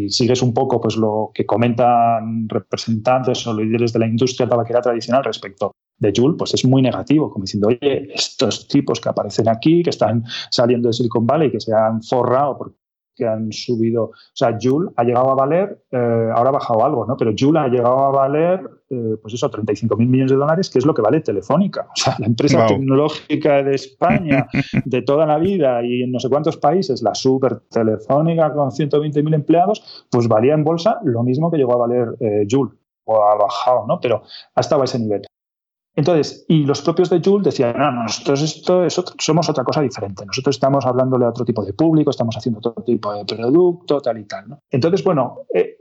[0.10, 5.24] sigues un poco pues, lo que comentan representantes o líderes de la industria tabaquera tradicional
[5.24, 9.82] respecto de Juul, pues es muy negativo, como diciendo, oye, estos tipos que aparecen aquí,
[9.82, 12.84] que están saliendo de Silicon Valley, que se han forrado porque
[13.16, 14.06] que han subido.
[14.06, 17.16] O sea, Joule ha llegado a valer, eh, ahora ha bajado algo, ¿no?
[17.16, 20.80] Pero Joule ha llegado a valer, eh, pues eso, 35 mil millones de dólares, que
[20.80, 21.88] es lo que vale Telefónica.
[21.90, 24.48] O sea, la empresa tecnológica de España
[24.86, 29.24] de toda la vida y en no sé cuántos países, la super Telefónica con 120
[29.24, 32.72] mil empleados, pues valía en bolsa lo mismo que llegó a valer eh, Joule.
[33.06, 34.00] O ha bajado, ¿no?
[34.00, 34.24] Pero
[34.56, 35.24] ha estado a ese nivel.
[35.96, 38.88] Entonces, y los propios de Joule decían, no, nosotros esto
[39.20, 40.26] somos otra cosa diferente.
[40.26, 44.18] Nosotros estamos hablándole a otro tipo de público, estamos haciendo otro tipo de producto, tal
[44.18, 44.50] y tal.
[44.50, 44.60] ¿no?
[44.72, 45.78] Entonces, bueno, eh,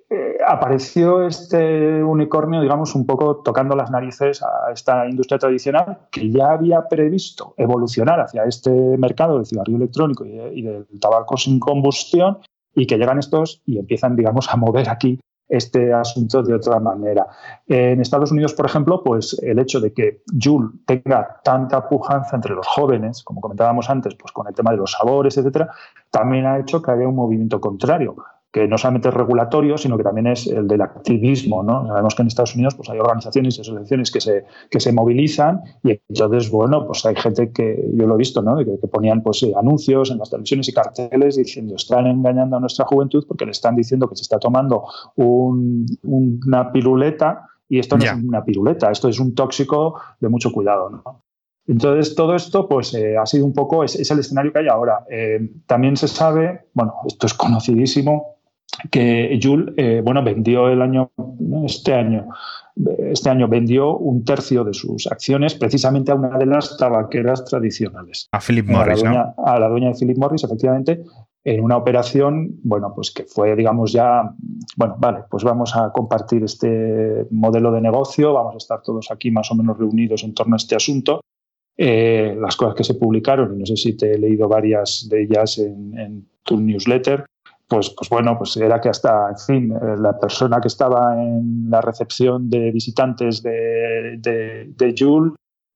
[0.47, 6.53] apareció este unicornio, digamos, un poco tocando las narices a esta industria tradicional que ya
[6.53, 12.39] había previsto evolucionar hacia este mercado del cigarrillo electrónico y, del tabaco sin combustión
[12.75, 17.27] y que llegan estos y empiezan, digamos, a mover aquí este asunto de otra manera.
[17.67, 22.55] En Estados Unidos, por ejemplo, pues el hecho de que Juul tenga tanta pujanza entre
[22.55, 25.71] los jóvenes, como comentábamos antes, pues con el tema de los sabores, etcétera,
[26.11, 28.17] también ha hecho que haya un movimiento contrario
[28.53, 31.63] que no solamente es regulatorio, sino que también es el del activismo.
[31.63, 31.87] ¿no?
[31.87, 35.63] Sabemos que en Estados Unidos pues, hay organizaciones y asociaciones que se, que se movilizan
[35.83, 38.59] y entonces, bueno, pues hay gente que, yo lo he visto, ¿no?
[38.59, 42.85] que, ponían pues, eh, anuncios en las televisiones y carteles diciendo están engañando a nuestra
[42.85, 44.85] juventud porque le están diciendo que se está tomando
[45.17, 50.91] una piruleta y esto no es una piruleta, esto es un tóxico de mucho cuidado.
[50.91, 51.23] ¿no?
[51.67, 55.05] Entonces, todo esto pues, eh, ha sido un poco, es, el escenario que hay ahora.
[55.11, 58.37] Eh, también se sabe, bueno, esto es conocidísimo,
[58.91, 61.11] que Jules, eh, bueno, vendió el año,
[61.67, 62.29] este año,
[62.99, 68.29] este año vendió un tercio de sus acciones precisamente a una de las tabaqueras tradicionales.
[68.33, 69.35] A Philip Morris, a ¿no?
[69.45, 71.03] A la dueña de Philip Morris, efectivamente,
[71.45, 74.33] en una operación, bueno, pues que fue, digamos, ya,
[74.77, 79.31] bueno, vale, pues vamos a compartir este modelo de negocio, vamos a estar todos aquí
[79.31, 81.21] más o menos reunidos en torno a este asunto.
[81.77, 85.23] Eh, las cosas que se publicaron, y no sé si te he leído varias de
[85.23, 87.25] ellas en, en tu newsletter,
[87.73, 91.71] pues, pues bueno, pues era que hasta, en fin, eh, la persona que estaba en
[91.71, 95.33] la recepción de visitantes de, de, de Joule,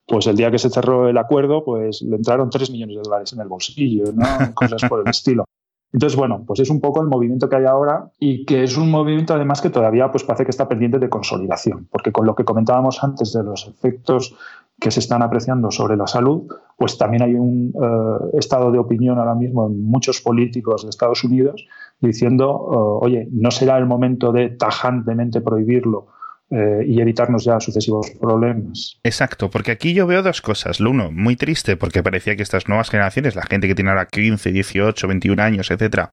[0.06, 3.32] pues el día que se cerró el acuerdo, pues le entraron 3 millones de dólares
[3.32, 4.24] en el bolsillo, ¿no?
[4.54, 5.46] Cosas por el estilo.
[5.90, 8.90] Entonces, bueno, pues es un poco el movimiento que hay ahora y que es un
[8.90, 12.44] movimiento además que todavía pues parece que está pendiente de consolidación, porque con lo que
[12.44, 14.36] comentábamos antes de los efectos
[14.78, 19.18] que se están apreciando sobre la salud, pues también hay un eh, estado de opinión
[19.18, 21.66] ahora mismo en muchos políticos de Estados Unidos
[22.00, 26.08] diciendo, oh, oye, no será el momento de tajantemente prohibirlo
[26.50, 29.00] eh, y evitarnos ya sucesivos problemas.
[29.02, 30.78] Exacto, porque aquí yo veo dos cosas.
[30.78, 34.06] Lo uno, muy triste, porque parecía que estas nuevas generaciones, la gente que tiene ahora
[34.06, 36.10] 15, 18, 21 años, etcétera,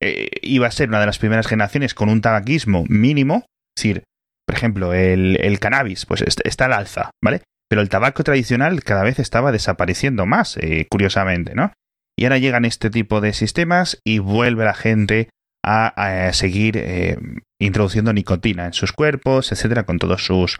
[0.00, 3.44] eh, iba a ser una de las primeras generaciones con un tabaquismo mínimo.
[3.76, 4.04] Es decir,
[4.46, 7.42] por ejemplo, el, el cannabis, pues está al alza, ¿vale?
[7.68, 11.72] Pero el tabaco tradicional cada vez estaba desapareciendo más, eh, curiosamente, ¿no?
[12.18, 15.28] Y ahora llegan este tipo de sistemas y vuelve la gente
[15.64, 17.18] a, seguir eh,
[17.60, 20.58] introduciendo nicotina en sus cuerpos, etcétera, con todos sus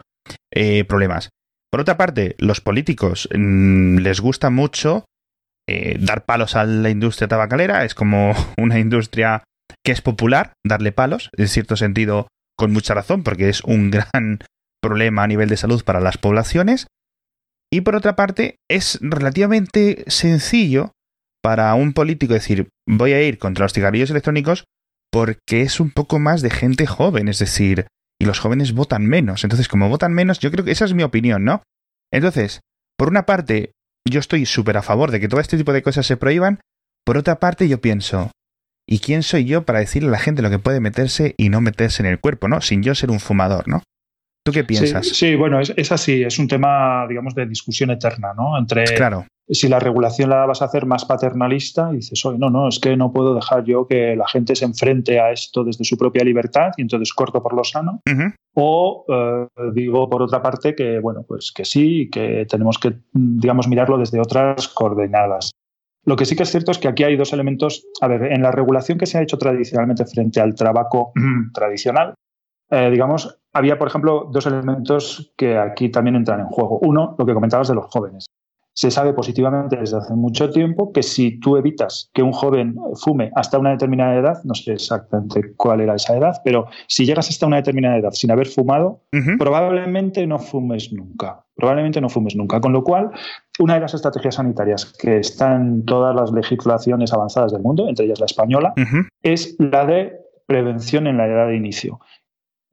[0.53, 1.29] eh, problemas.
[1.71, 5.05] Por otra parte, los políticos mm, les gusta mucho
[5.99, 9.43] dar palos a la industria tabacalera, es como una industria
[9.83, 14.39] que es popular, darle palos, en cierto sentido, con mucha razón, porque es un gran
[14.81, 16.87] problema a nivel de salud para las poblaciones.
[17.71, 20.91] Y por otra parte, es relativamente sencillo
[21.41, 24.65] para un político decir voy a ir contra los cigarrillos electrónicos
[25.11, 27.87] porque es un poco más de gente joven, es decir,
[28.19, 29.43] y los jóvenes votan menos.
[29.43, 31.63] Entonces, como votan menos, yo creo que esa es mi opinión, ¿no?
[32.11, 32.61] Entonces,
[32.97, 33.71] por una parte,
[34.07, 36.59] yo estoy súper a favor de que todo este tipo de cosas se prohíban,
[37.05, 38.31] por otra parte, yo pienso,
[38.87, 41.61] ¿y quién soy yo para decirle a la gente lo que puede meterse y no
[41.61, 42.61] meterse en el cuerpo, ¿no?
[42.61, 43.83] Sin yo ser un fumador, ¿no?
[44.47, 45.05] ¿Tú qué piensas?
[45.05, 48.57] Sí, bueno, es, así, es un tema, digamos, de discusión eterna, ¿no?
[48.57, 49.25] Entre claro.
[49.49, 52.79] si la regulación la vas a hacer más paternalista y dices, oye, no, no, es
[52.79, 56.23] que no puedo dejar yo que la gente se enfrente a esto desde su propia
[56.23, 57.99] libertad y entonces corto por lo sano.
[58.53, 63.67] O eh, digo, por otra parte, que, bueno, pues que sí, que tenemos que, digamos,
[63.67, 65.51] mirarlo desde otras coordenadas.
[66.05, 67.85] Lo que sí que es cierto es que aquí hay dos elementos.
[67.99, 71.11] A ver, en la regulación que se ha hecho tradicionalmente frente al trabajo
[71.53, 72.13] tradicional,
[72.69, 76.79] eh, digamos, había, por ejemplo, dos elementos que aquí también entran en juego.
[76.81, 78.25] Uno, lo que comentabas de los jóvenes.
[78.73, 83.31] Se sabe positivamente desde hace mucho tiempo que si tú evitas que un joven fume
[83.33, 87.47] hasta una determinada edad, no sé exactamente cuál era esa edad, pero si llegas hasta
[87.47, 89.01] una determinada edad sin haber fumado,
[89.39, 91.43] probablemente no fumes nunca.
[91.55, 92.61] Probablemente no fumes nunca.
[92.61, 93.09] Con lo cual,
[93.57, 98.05] una de las estrategias sanitarias que están en todas las legislaciones avanzadas del mundo, entre
[98.05, 98.75] ellas la española,
[99.23, 101.99] es la de prevención en la edad de inicio.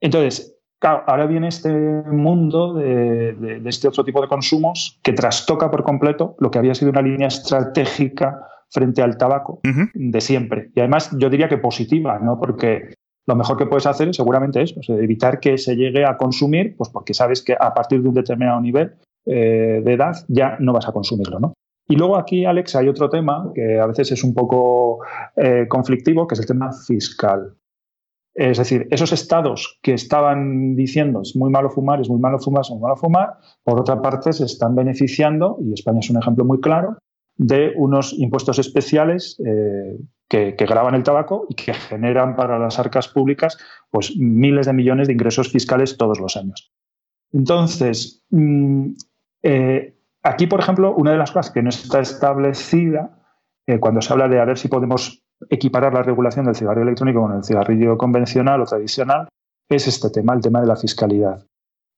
[0.05, 6.35] Entonces, ahora viene este mundo de, este otro tipo de consumos que trastoca por completo
[6.37, 8.39] lo que había sido una línea estratégica
[8.69, 10.69] frente al tabaco de siempre.
[10.75, 12.39] Y además yo diría que positiva, ¿no?
[12.39, 12.93] Porque
[13.25, 17.15] lo mejor que puedes hacer seguramente es evitar que se llegue a consumir, pues porque
[17.15, 18.93] sabes que a partir de un determinado nivel
[19.25, 21.53] eh, de edad ya no vas a consumirlo, ¿no?
[21.87, 24.99] Y luego aquí, Alex, hay otro tema que a veces es un poco
[25.35, 27.55] eh, conflictivo, que es el tema fiscal.
[28.35, 32.61] Es decir, esos estados que estaban diciendo es muy malo fumar, es muy malo fumar,
[32.61, 36.43] es muy malo fumar, por otra parte se están beneficiando, y España es un ejemplo
[36.43, 36.97] muy claro,
[37.37, 43.07] de unos impuestos especiales, eh, que, graban el tabaco y que generan para las arcas
[43.07, 43.57] públicas
[43.89, 46.73] pues, miles de millones de ingresos fiscales todos los años.
[47.31, 48.91] Entonces, mm,
[49.43, 53.21] eh, aquí, por ejemplo, una de las cosas que no está establecida
[53.67, 57.21] eh, cuando se habla de a ver si podemos equiparar la regulación del cigarrillo electrónico
[57.21, 59.27] con el cigarrillo convencional o tradicional,
[59.69, 61.45] es este tema, el tema de la fiscalidad.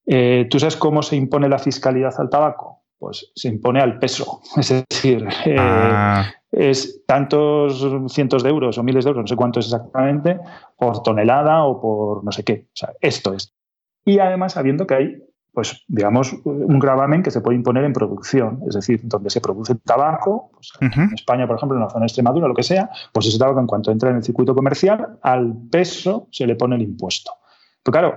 [0.05, 2.83] Eh, ¿Tú sabes cómo se impone la fiscalidad al tabaco?
[2.97, 4.41] Pues se impone al peso.
[4.57, 9.59] Es decir, ah es tantos cientos de euros o miles de euros, no sé cuánto
[9.59, 10.39] es exactamente,
[10.77, 12.67] por tonelada o por no sé qué.
[12.67, 13.53] O sea, esto es.
[14.05, 15.23] Y además sabiendo que hay,
[15.57, 19.73] pues, digamos, un gravamen que se puede imponer en producción, es decir, donde se produce
[19.73, 23.25] tabaco, pues, en España, por ejemplo, en la zona de Extremadura, lo que sea, pues
[23.25, 26.83] ese tabaco en cuanto entra en el circuito comercial, al peso se le pone el
[26.83, 27.31] impuesto.
[27.81, 28.15] Pero claro,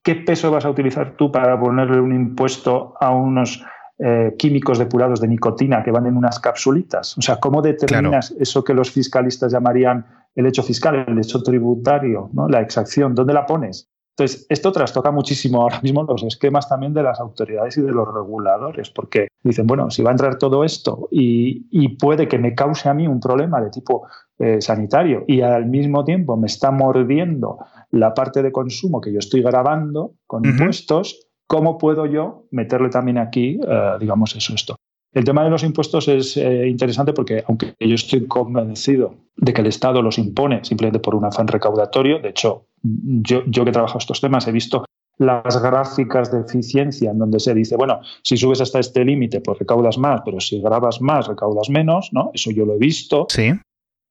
[0.00, 3.64] ¿qué peso vas a utilizar tú para ponerle un impuesto a unos
[3.98, 7.18] eh, químicos depurados de nicotina que van en unas capsulitas.
[7.18, 10.06] O sea, ¿cómo determinas eso que los fiscalistas llamarían
[10.36, 12.48] el hecho fiscal, el hecho tributario, ¿no?
[12.48, 13.16] la exacción?
[13.16, 13.89] ¿Dónde la pones?
[14.16, 18.06] Entonces, esto trastoca muchísimo ahora mismo los esquemas también de las autoridades y de los
[18.12, 22.88] reguladores, porque dicen, bueno, si va a entrar todo esto y, puede que me cause
[22.88, 24.06] a mí un problema de tipo
[24.38, 27.58] eh, sanitario y al mismo tiempo me está mordiendo
[27.90, 33.18] la parte de consumo que yo estoy grabando con impuestos, ¿Cómo puedo yo meterle también
[33.18, 34.76] aquí, eh, digamos, eso, esto?
[35.12, 39.60] El tema de los impuestos es eh, interesante porque, aunque yo estoy convencido de que
[39.60, 43.98] el Estado los impone simplemente por un afán recaudatorio, de hecho, yo, yo que trabajo
[43.98, 44.84] estos temas he visto
[45.18, 49.58] las gráficas de eficiencia en donde se dice, bueno, si subes hasta este límite, pues
[49.58, 52.30] recaudas más, pero si grabas más, recaudas menos, ¿no?
[52.32, 53.26] Eso yo lo he visto.
[53.28, 53.52] Sí.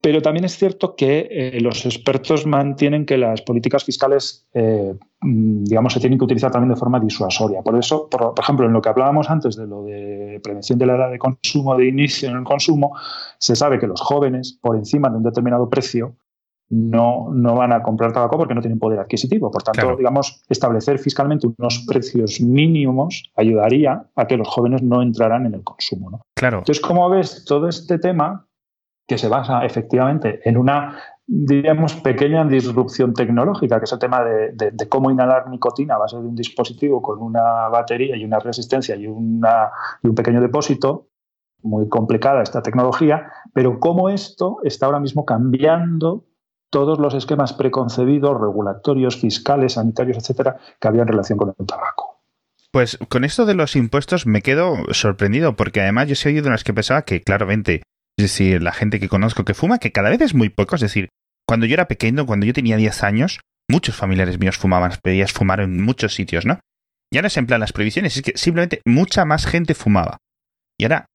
[0.02, 5.64] Pero también es cierto que eh, los expertos mantienen que las políticas fiscales, eh, mm,
[5.64, 7.60] digamos, se tienen que utilizar también de forma disuasoria.
[7.62, 10.96] Por eso, por, ejemplo, en lo que hablábamos antes de lo de prevención de la
[10.96, 12.96] edad de consumo, de inicio en el consumo,
[13.38, 16.16] se sabe que los jóvenes, por encima de un determinado precio,
[16.70, 19.50] no, no van a comprar tabaco porque no tienen poder adquisitivo.
[19.50, 25.46] Por tanto, digamos, establecer fiscalmente unos precios mínimos ayudaría a que los jóvenes no entraran
[25.46, 26.10] en el consumo.
[26.10, 26.20] ¿no?
[26.36, 26.58] Claro.
[26.58, 28.46] Entonces, como ves, todo este tema
[29.10, 30.96] que se basa efectivamente en una,
[31.26, 36.22] digamos, pequeña disrupción tecnológica, que es el tema de, cómo inhalar nicotina a base de
[36.22, 39.72] un dispositivo con una batería y una resistencia y, una,
[40.04, 41.08] y un pequeño depósito,
[41.60, 46.26] muy complicada esta tecnología, pero cómo esto está ahora mismo cambiando
[46.70, 52.22] todos los esquemas preconcebidos, regulatorios, fiscales, sanitarios, etcétera, que había en relación con el tabaco.
[52.70, 56.62] Pues con esto de los impuestos me quedo sorprendido, porque además yo soy de las
[56.62, 57.82] que pensaba que claramente
[58.20, 60.74] es decir, la gente que conozco que fuma, que cada vez es muy poco.
[60.74, 61.08] Es decir,
[61.48, 65.60] cuando yo era pequeño, cuando yo tenía 10 años, muchos familiares míos fumaban, pedías fumar
[65.60, 66.60] en muchos sitios, ¿no?
[67.12, 70.18] Ya no es en plan las prohibiciones, es que simplemente mucha más gente fumaba.
[70.78, 71.06] Y ahora,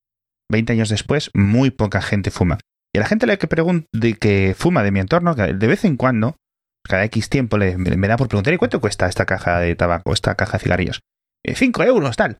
[0.51, 2.57] 20 años después, muy poca gente fuma.
[2.93, 5.95] Y a la gente a la que que fuma de mi entorno, de vez en
[5.95, 6.35] cuando,
[6.83, 10.13] cada X tiempo le, me da por preguntar, ¿y cuánto cuesta esta caja de tabaco,
[10.13, 11.01] esta caja de cigarrillos?
[11.45, 12.37] 5 eh, euros, tal.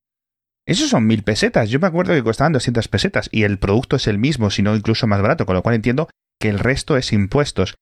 [0.66, 1.70] Esos son mil pesetas.
[1.70, 5.08] Yo me acuerdo que costaban 200 pesetas y el producto es el mismo, sino incluso
[5.08, 7.76] más barato, con lo cual entiendo que el resto es impuestos.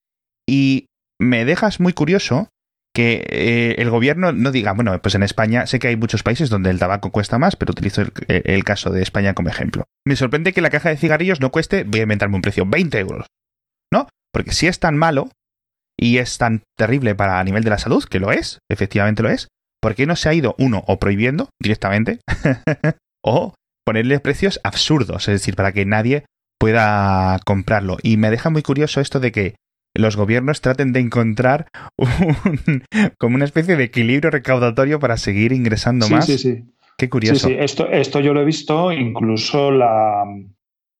[0.48, 0.88] Y
[1.19, 2.50] me dejas muy curioso
[2.93, 6.50] que eh, el gobierno no diga, bueno, pues en España sé que hay muchos países
[6.50, 9.86] donde el tabaco cuesta más, pero utilizo el, el, caso de España como ejemplo.
[10.06, 13.00] Me sorprende que la caja de cigarrillos no cueste, voy a inventarme un precio, 20
[13.00, 13.26] euros.
[13.91, 14.08] ¿No?
[14.32, 15.30] Porque si es tan malo
[15.98, 19.30] y es tan terrible para a nivel de la salud, que lo es, efectivamente lo
[19.30, 19.48] es,
[19.84, 22.19] ¿por qué no se ha ido uno o prohibiendo directamente
[23.22, 23.54] o
[23.86, 26.24] ponerle precios absurdos, es decir, para que nadie
[26.58, 27.98] pueda comprarlo?
[28.02, 29.56] Y me deja muy curioso esto de que
[29.93, 31.67] los gobiernos traten de encontrar
[33.19, 36.28] como una especie de equilibrio recaudatorio para seguir ingresando más.
[36.28, 36.63] Sí, sí.
[36.98, 37.48] Qué curioso.
[37.48, 37.60] Sí, sí.
[37.60, 40.24] Esto, esto yo lo he visto, incluso la,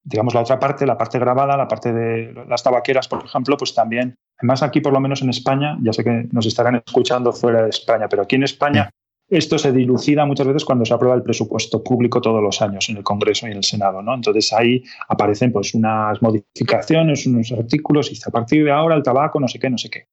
[0.04, 3.74] digamos, la otra parte, la parte grabada, la parte de las tabaqueras, por ejemplo, pues
[3.74, 7.64] también, además aquí por lo menos en España, ya sé que nos estarán escuchando fuera
[7.64, 8.90] de España, pero aquí en España
[9.30, 12.98] esto se dilucida muchas veces cuando se aprueba el presupuesto público todos los años en
[12.98, 14.14] el Congreso y en el Senado, ¿no?
[14.14, 19.40] Entonces ahí aparecen pues unas modificaciones, unos artículos y a partir de ahora el tabaco,
[19.40, 20.06] no sé qué, no sé qué.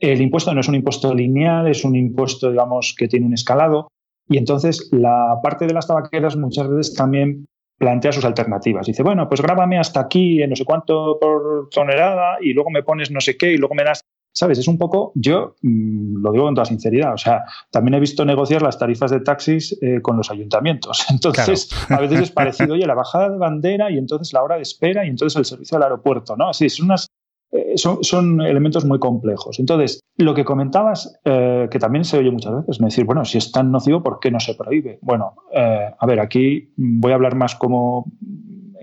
[0.00, 3.88] El impuesto no es un impuesto lineal, es un impuesto, digamos, que tiene un escalado.
[4.28, 7.46] Y entonces la parte de las tabaqueras muchas veces también
[7.78, 8.86] plantea sus alternativas.
[8.86, 12.82] Dice, bueno, pues grábame hasta aquí en no sé cuánto por tonelada y luego me
[12.82, 14.00] pones no sé qué y luego me das...
[14.36, 14.58] ¿Sabes?
[14.58, 18.24] Es un poco, yo mm, lo digo con toda sinceridad, o sea, también he visto
[18.24, 21.06] negociar las tarifas de taxis eh, con los ayuntamientos.
[21.10, 24.62] Entonces, a veces es parecido, oye, la bajada de bandera y entonces la hora de
[24.62, 26.48] espera y entonces el servicio al aeropuerto, ¿no?
[26.48, 27.06] Así, son unas
[27.54, 29.60] eh, son, elementos muy complejos.
[29.60, 33.38] Entonces, lo que comentabas, eh, que también se oye muchas veces, me decir, bueno, si
[33.38, 34.98] es tan nocivo, ¿por qué no se prohíbe?
[35.02, 38.06] Bueno, eh, a ver, aquí voy a hablar más como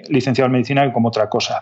[0.07, 1.61] licenciado en medicina que como otra cosa.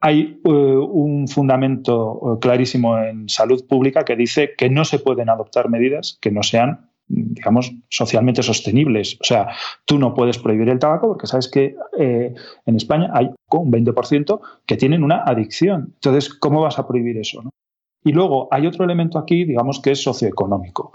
[0.00, 6.18] hay un fundamento clarísimo en salud pública que dice que no se pueden adoptar medidas
[6.20, 9.18] que no sean digamos, socialmente sostenibles.
[9.20, 9.48] O sea,
[9.84, 12.34] tú no puedes prohibir el tabaco porque sabes que eh,
[12.66, 15.92] en España hay un 20% que tienen una adicción.
[15.94, 17.42] Entonces, ¿cómo vas a prohibir eso?
[18.04, 20.92] Y luego hay otro elemento aquí, digamos, que es socioeconómico.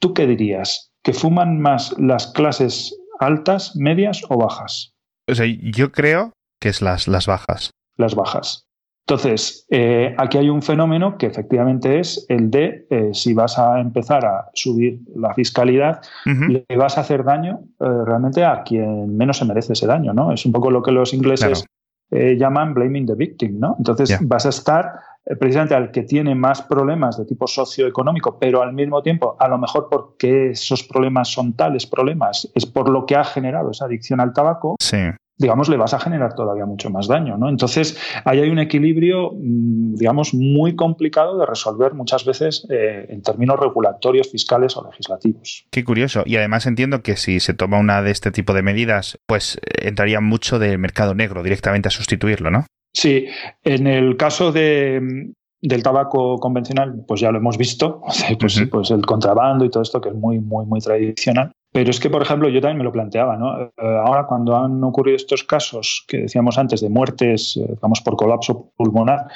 [0.00, 0.90] ¿Tú qué dirías?
[1.02, 4.92] ¿Que fuman más las clases altas, medias o bajas?
[5.28, 8.66] O sea, yo creo que es las, las bajas las bajas.
[9.10, 13.80] Entonces, eh, aquí hay un fenómeno que efectivamente es el de eh, si vas a
[13.80, 19.38] empezar a subir la fiscalidad, le vas a hacer daño eh, realmente a quien menos
[19.38, 20.32] se merece ese daño, ¿no?
[20.32, 21.64] Es un poco lo que los ingleses
[22.12, 23.74] llaman blaming the victim, ¿no?
[23.78, 24.92] Entonces vas a estar
[25.40, 29.58] precisamente al que tiene más problemas de tipo socioeconómico, pero al mismo tiempo, a lo
[29.58, 34.20] mejor porque esos problemas son tales problemas, es por lo que ha generado esa adicción
[34.20, 34.98] al tabaco, sí
[35.40, 37.38] digamos, le vas a generar todavía mucho más daño.
[37.38, 37.48] ¿no?
[37.48, 43.22] Entonces, ahí hay un equilibrio, mm, digamos, muy complicado de resolver muchas veces eh, en
[43.22, 45.64] términos regulatorios, fiscales o legislativos.
[45.70, 46.22] Qué curioso.
[46.26, 49.88] Y además entiendo que si se toma una de este tipo de medidas, pues eh,
[49.88, 52.66] entraría mucho del mercado negro directamente a sustituirlo, ¿no?
[52.92, 53.26] Sí,
[53.64, 55.32] en el caso de,
[55.62, 58.02] del tabaco convencional, pues ya lo hemos visto,
[58.38, 61.52] pues, pues, el contrabando y todo esto que es muy, muy, muy tradicional.
[61.72, 63.62] Pero es que, por ejemplo, yo también me lo planteaba, ¿no?
[63.62, 68.16] Eh, ahora, cuando han ocurrido estos casos que decíamos antes de muertes, eh, digamos, por
[68.16, 69.28] colapso pulmonar,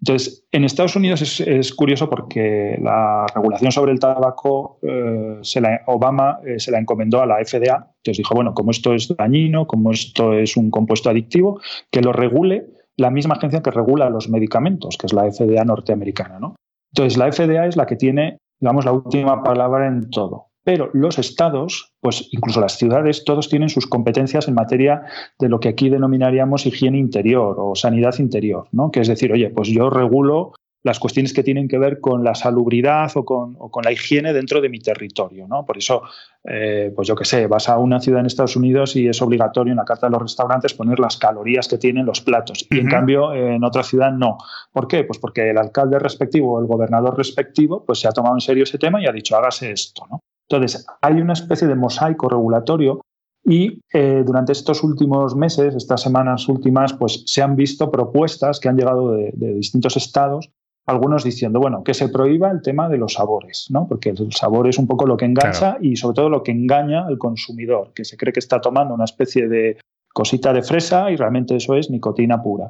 [0.00, 5.80] entonces, en Estados Unidos es, curioso porque la regulación sobre el tabaco, eh, se la,
[5.86, 7.86] Obama se la encomendó a la FDA.
[7.98, 12.12] Entonces dijo, bueno, como esto es dañino, como esto es un compuesto adictivo, que lo
[12.12, 12.66] regule
[12.96, 16.56] la misma agencia que regula los medicamentos, que es la FDA norteamericana, ¿no?
[16.92, 20.51] Entonces, la FDA es la que tiene, digamos, la última palabra en todo.
[20.64, 25.02] Pero los estados, pues incluso las ciudades, todos tienen sus competencias en materia
[25.38, 28.90] de lo que aquí denominaríamos higiene interior o sanidad interior, ¿no?
[28.90, 30.52] Que es decir, oye, pues yo regulo
[30.82, 34.68] las cuestiones que tienen que ver con la salubridad o con, la higiene dentro de
[34.68, 35.46] mi territorio.
[35.46, 35.64] ¿no?
[35.64, 36.02] Por eso,
[36.44, 39.72] eh, pues yo qué sé, vas a una ciudad en Estados Unidos y es obligatorio
[39.72, 42.66] en la carta de los restaurantes poner las calorías que tienen los platos.
[42.70, 44.38] Y en cambio, en otra ciudad no.
[44.72, 45.04] ¿Por qué?
[45.04, 48.64] Pues porque el alcalde respectivo o el gobernador respectivo pues se ha tomado en serio
[48.64, 50.06] ese tema y ha dicho, hágase esto.
[50.10, 50.20] ¿no?
[50.52, 53.00] Entonces, hay una especie de mosaico regulatorio
[53.44, 58.68] y eh, durante estos últimos meses, estas semanas últimas, pues se han visto propuestas que
[58.68, 60.50] han llegado de, distintos estados,
[60.86, 63.86] algunos diciendo, bueno, que se prohíba el tema de los sabores, ¿no?
[63.88, 67.06] Porque el sabor es un poco lo que engancha y sobre todo lo que engaña
[67.06, 69.78] al consumidor, que se cree que está tomando una especie de
[70.12, 72.68] cosita de fresa y realmente eso es nicotina pura.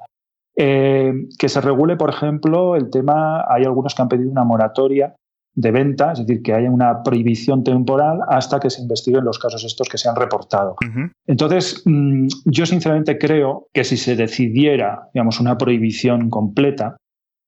[0.54, 5.14] Eh, que se regule, por ejemplo, el tema, hay algunos que han pedido una moratoria
[5.54, 9.64] de venta, es decir, que haya una prohibición temporal hasta que se investiguen los casos
[9.64, 10.76] estos que se han reportado.
[11.26, 16.96] Entonces, mm, yo sinceramente creo que si se decidiera, digamos, una prohibición completa,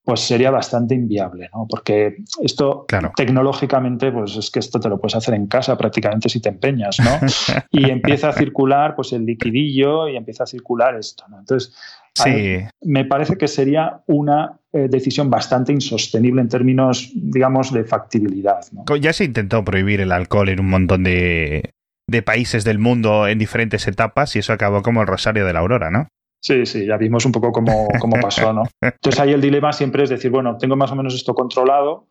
[0.04, 1.66] pues sería bastante inviable, ¿no?
[1.68, 2.84] Porque esto
[3.16, 6.98] tecnológicamente, pues es que esto te lo puedes hacer en casa prácticamente si te empeñas,
[7.00, 7.26] ¿no?
[7.70, 11.38] y empieza a circular pues el liquidillo y empieza a circular esto, ¿no?
[11.38, 11.74] Entonces,
[12.14, 12.58] sí.
[12.82, 18.60] me parece que sería una eh, decisión bastante insostenible en términos, digamos, de factibilidad.
[18.72, 18.96] ¿no?
[18.96, 21.70] Ya se intentó prohibir el alcohol en un montón de,
[22.08, 25.60] de países del mundo en diferentes etapas y eso acabó como el Rosario de la
[25.60, 26.08] Aurora, ¿no?
[26.42, 28.64] Sí, sí, ya vimos un poco cómo, cómo pasó, ¿no?
[28.82, 32.08] Entonces ahí el dilema siempre es decir, bueno, tengo más o menos esto controlado,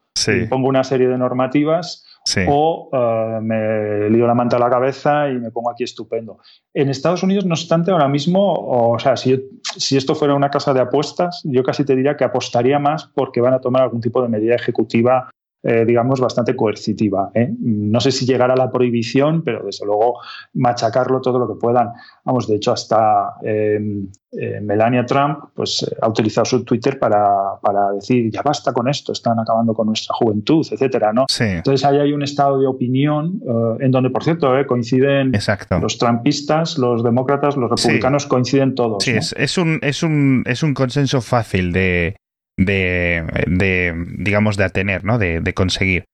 [0.50, 2.06] pongo una serie de normativas
[2.48, 6.40] o eh, me lío la manta a la cabeza y me pongo aquí estupendo.
[6.74, 10.74] En Estados Unidos, no obstante, ahora mismo, o, sea, si, si esto fuera una casa
[10.74, 14.22] de apuestas, yo casi te diría que apostaría más porque van a tomar algún tipo
[14.22, 15.30] de medida ejecutiva
[15.66, 17.32] eh, digamos, bastante coercitiva.
[17.34, 17.50] ¿eh?
[17.58, 20.20] No sé si llegar a la prohibición, pero desde luego
[20.56, 21.88] machacarlo todo lo que puedan.
[22.26, 27.62] Vamos, de hecho, hasta em, eh, Melania Trump pues, ha utilizado su Twitter para,
[27.96, 31.28] decir, ya basta con esto, están acabando con nuestra juventud, etcétera, ¿no?
[31.40, 33.40] Entonces ahí hay un estado de opinión
[33.80, 35.32] en donde, por cierto, coinciden
[35.80, 39.02] los trumpistas, los demócratas, los republicanos, coinciden todos.
[39.02, 42.18] Sí, es, un, es, un, es un consenso fácil de,
[42.58, 45.18] de, de digamos, de atener, ¿no?
[45.18, 46.06] De, de conseguir.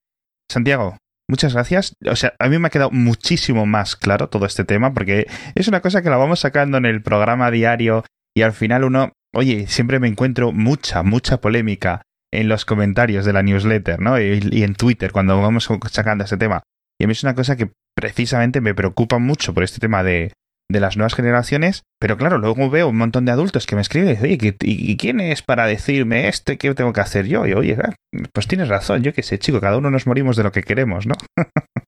[0.52, 0.98] Santiago,
[1.30, 1.94] muchas gracias.
[2.06, 5.68] O sea, a mí me ha quedado muchísimo más claro todo este tema porque es
[5.68, 8.04] una cosa que la vamos sacando en el programa diario
[8.36, 13.34] y al final uno, oye, siempre me encuentro mucha, mucha polémica en los comentarios de
[13.34, 14.20] la newsletter, ¿no?
[14.20, 16.62] Y, en Twitter cuando vamos sacando este tema.
[17.00, 20.34] Y a mí es una cosa que precisamente me preocupa mucho por este tema de,
[20.72, 24.10] de las nuevas generaciones, pero claro, luego veo un montón de adultos que me escriben
[24.10, 26.54] y dicen, ¿y, quién es para decirme esto?
[26.58, 27.46] ¿Qué tengo que hacer yo?
[27.48, 27.96] Y oye, ah,
[28.34, 31.08] pues tienes razón, yo qué sé, chico, cada uno nos morimos de lo que queremos,
[31.08, 31.16] ¿no?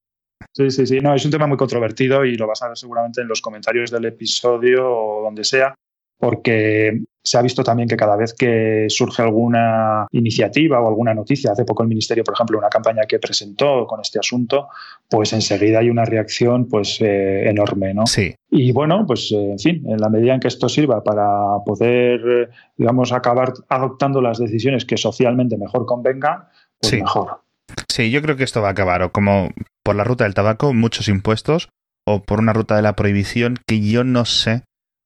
[0.56, 3.22] sí, sí, sí, no, es un tema muy controvertido y lo vas a ver seguramente
[3.22, 5.76] en los comentarios del episodio o donde sea,
[6.22, 11.52] porque se ha visto también que cada vez que surge alguna iniciativa o alguna noticia,
[11.52, 14.70] hace poco el Ministerio, por ejemplo, una campaña que presentó con este asunto,
[15.10, 18.06] pues enseguida hay una reacción pues eh, enorme, ¿no?
[18.06, 18.36] Sí.
[18.52, 22.52] Y bueno, pues eh, en fin, en la medida en que esto sirva para poder,
[22.78, 26.44] digamos, acabar adoptando las decisiones que socialmente mejor convengan,
[26.80, 27.42] pues mejor.
[27.90, 29.50] Sí, yo creo que esto va a acabar, o como
[29.84, 31.70] por la ruta del tabaco, muchos impuestos,
[32.06, 34.64] o por una ruta de la prohibición que yo no sé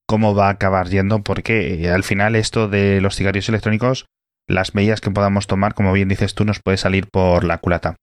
[0.08, 4.06] cómo va a acabar yendo, porque eh, al final esto de los cigarrillos electrónicos,
[4.48, 7.96] las medidas que podamos tomar, como bien dices tú, nos puede salir por la culata.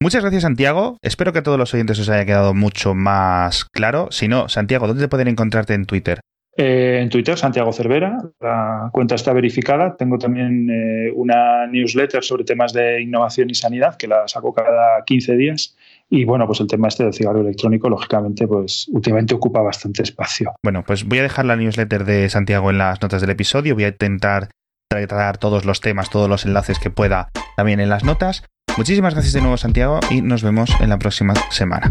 [0.00, 0.98] Muchas gracias, Santiago.
[1.00, 4.08] Espero que a todos los oyentes os haya quedado mucho más claro.
[4.10, 6.20] Si no, Santiago, ¿dónde pueden encontrarte en Twitter?
[6.56, 9.96] Eh, en Twitter, Santiago Cervera, la cuenta está verificada.
[9.96, 15.02] Tengo también eh, una newsletter sobre temas de innovación y sanidad que la saco cada
[15.04, 15.76] 15 días.
[16.14, 20.52] Y bueno, pues el tema este del cigarro electrónico, lógicamente, pues últimamente ocupa bastante espacio.
[20.62, 23.74] Bueno, pues voy a dejar la newsletter de Santiago en las notas del episodio.
[23.74, 24.50] Voy a intentar
[24.90, 28.44] tratar todos los temas, todos los enlaces que pueda también en las notas.
[28.76, 31.90] Muchísimas gracias de nuevo, Santiago, y nos vemos en la próxima semana.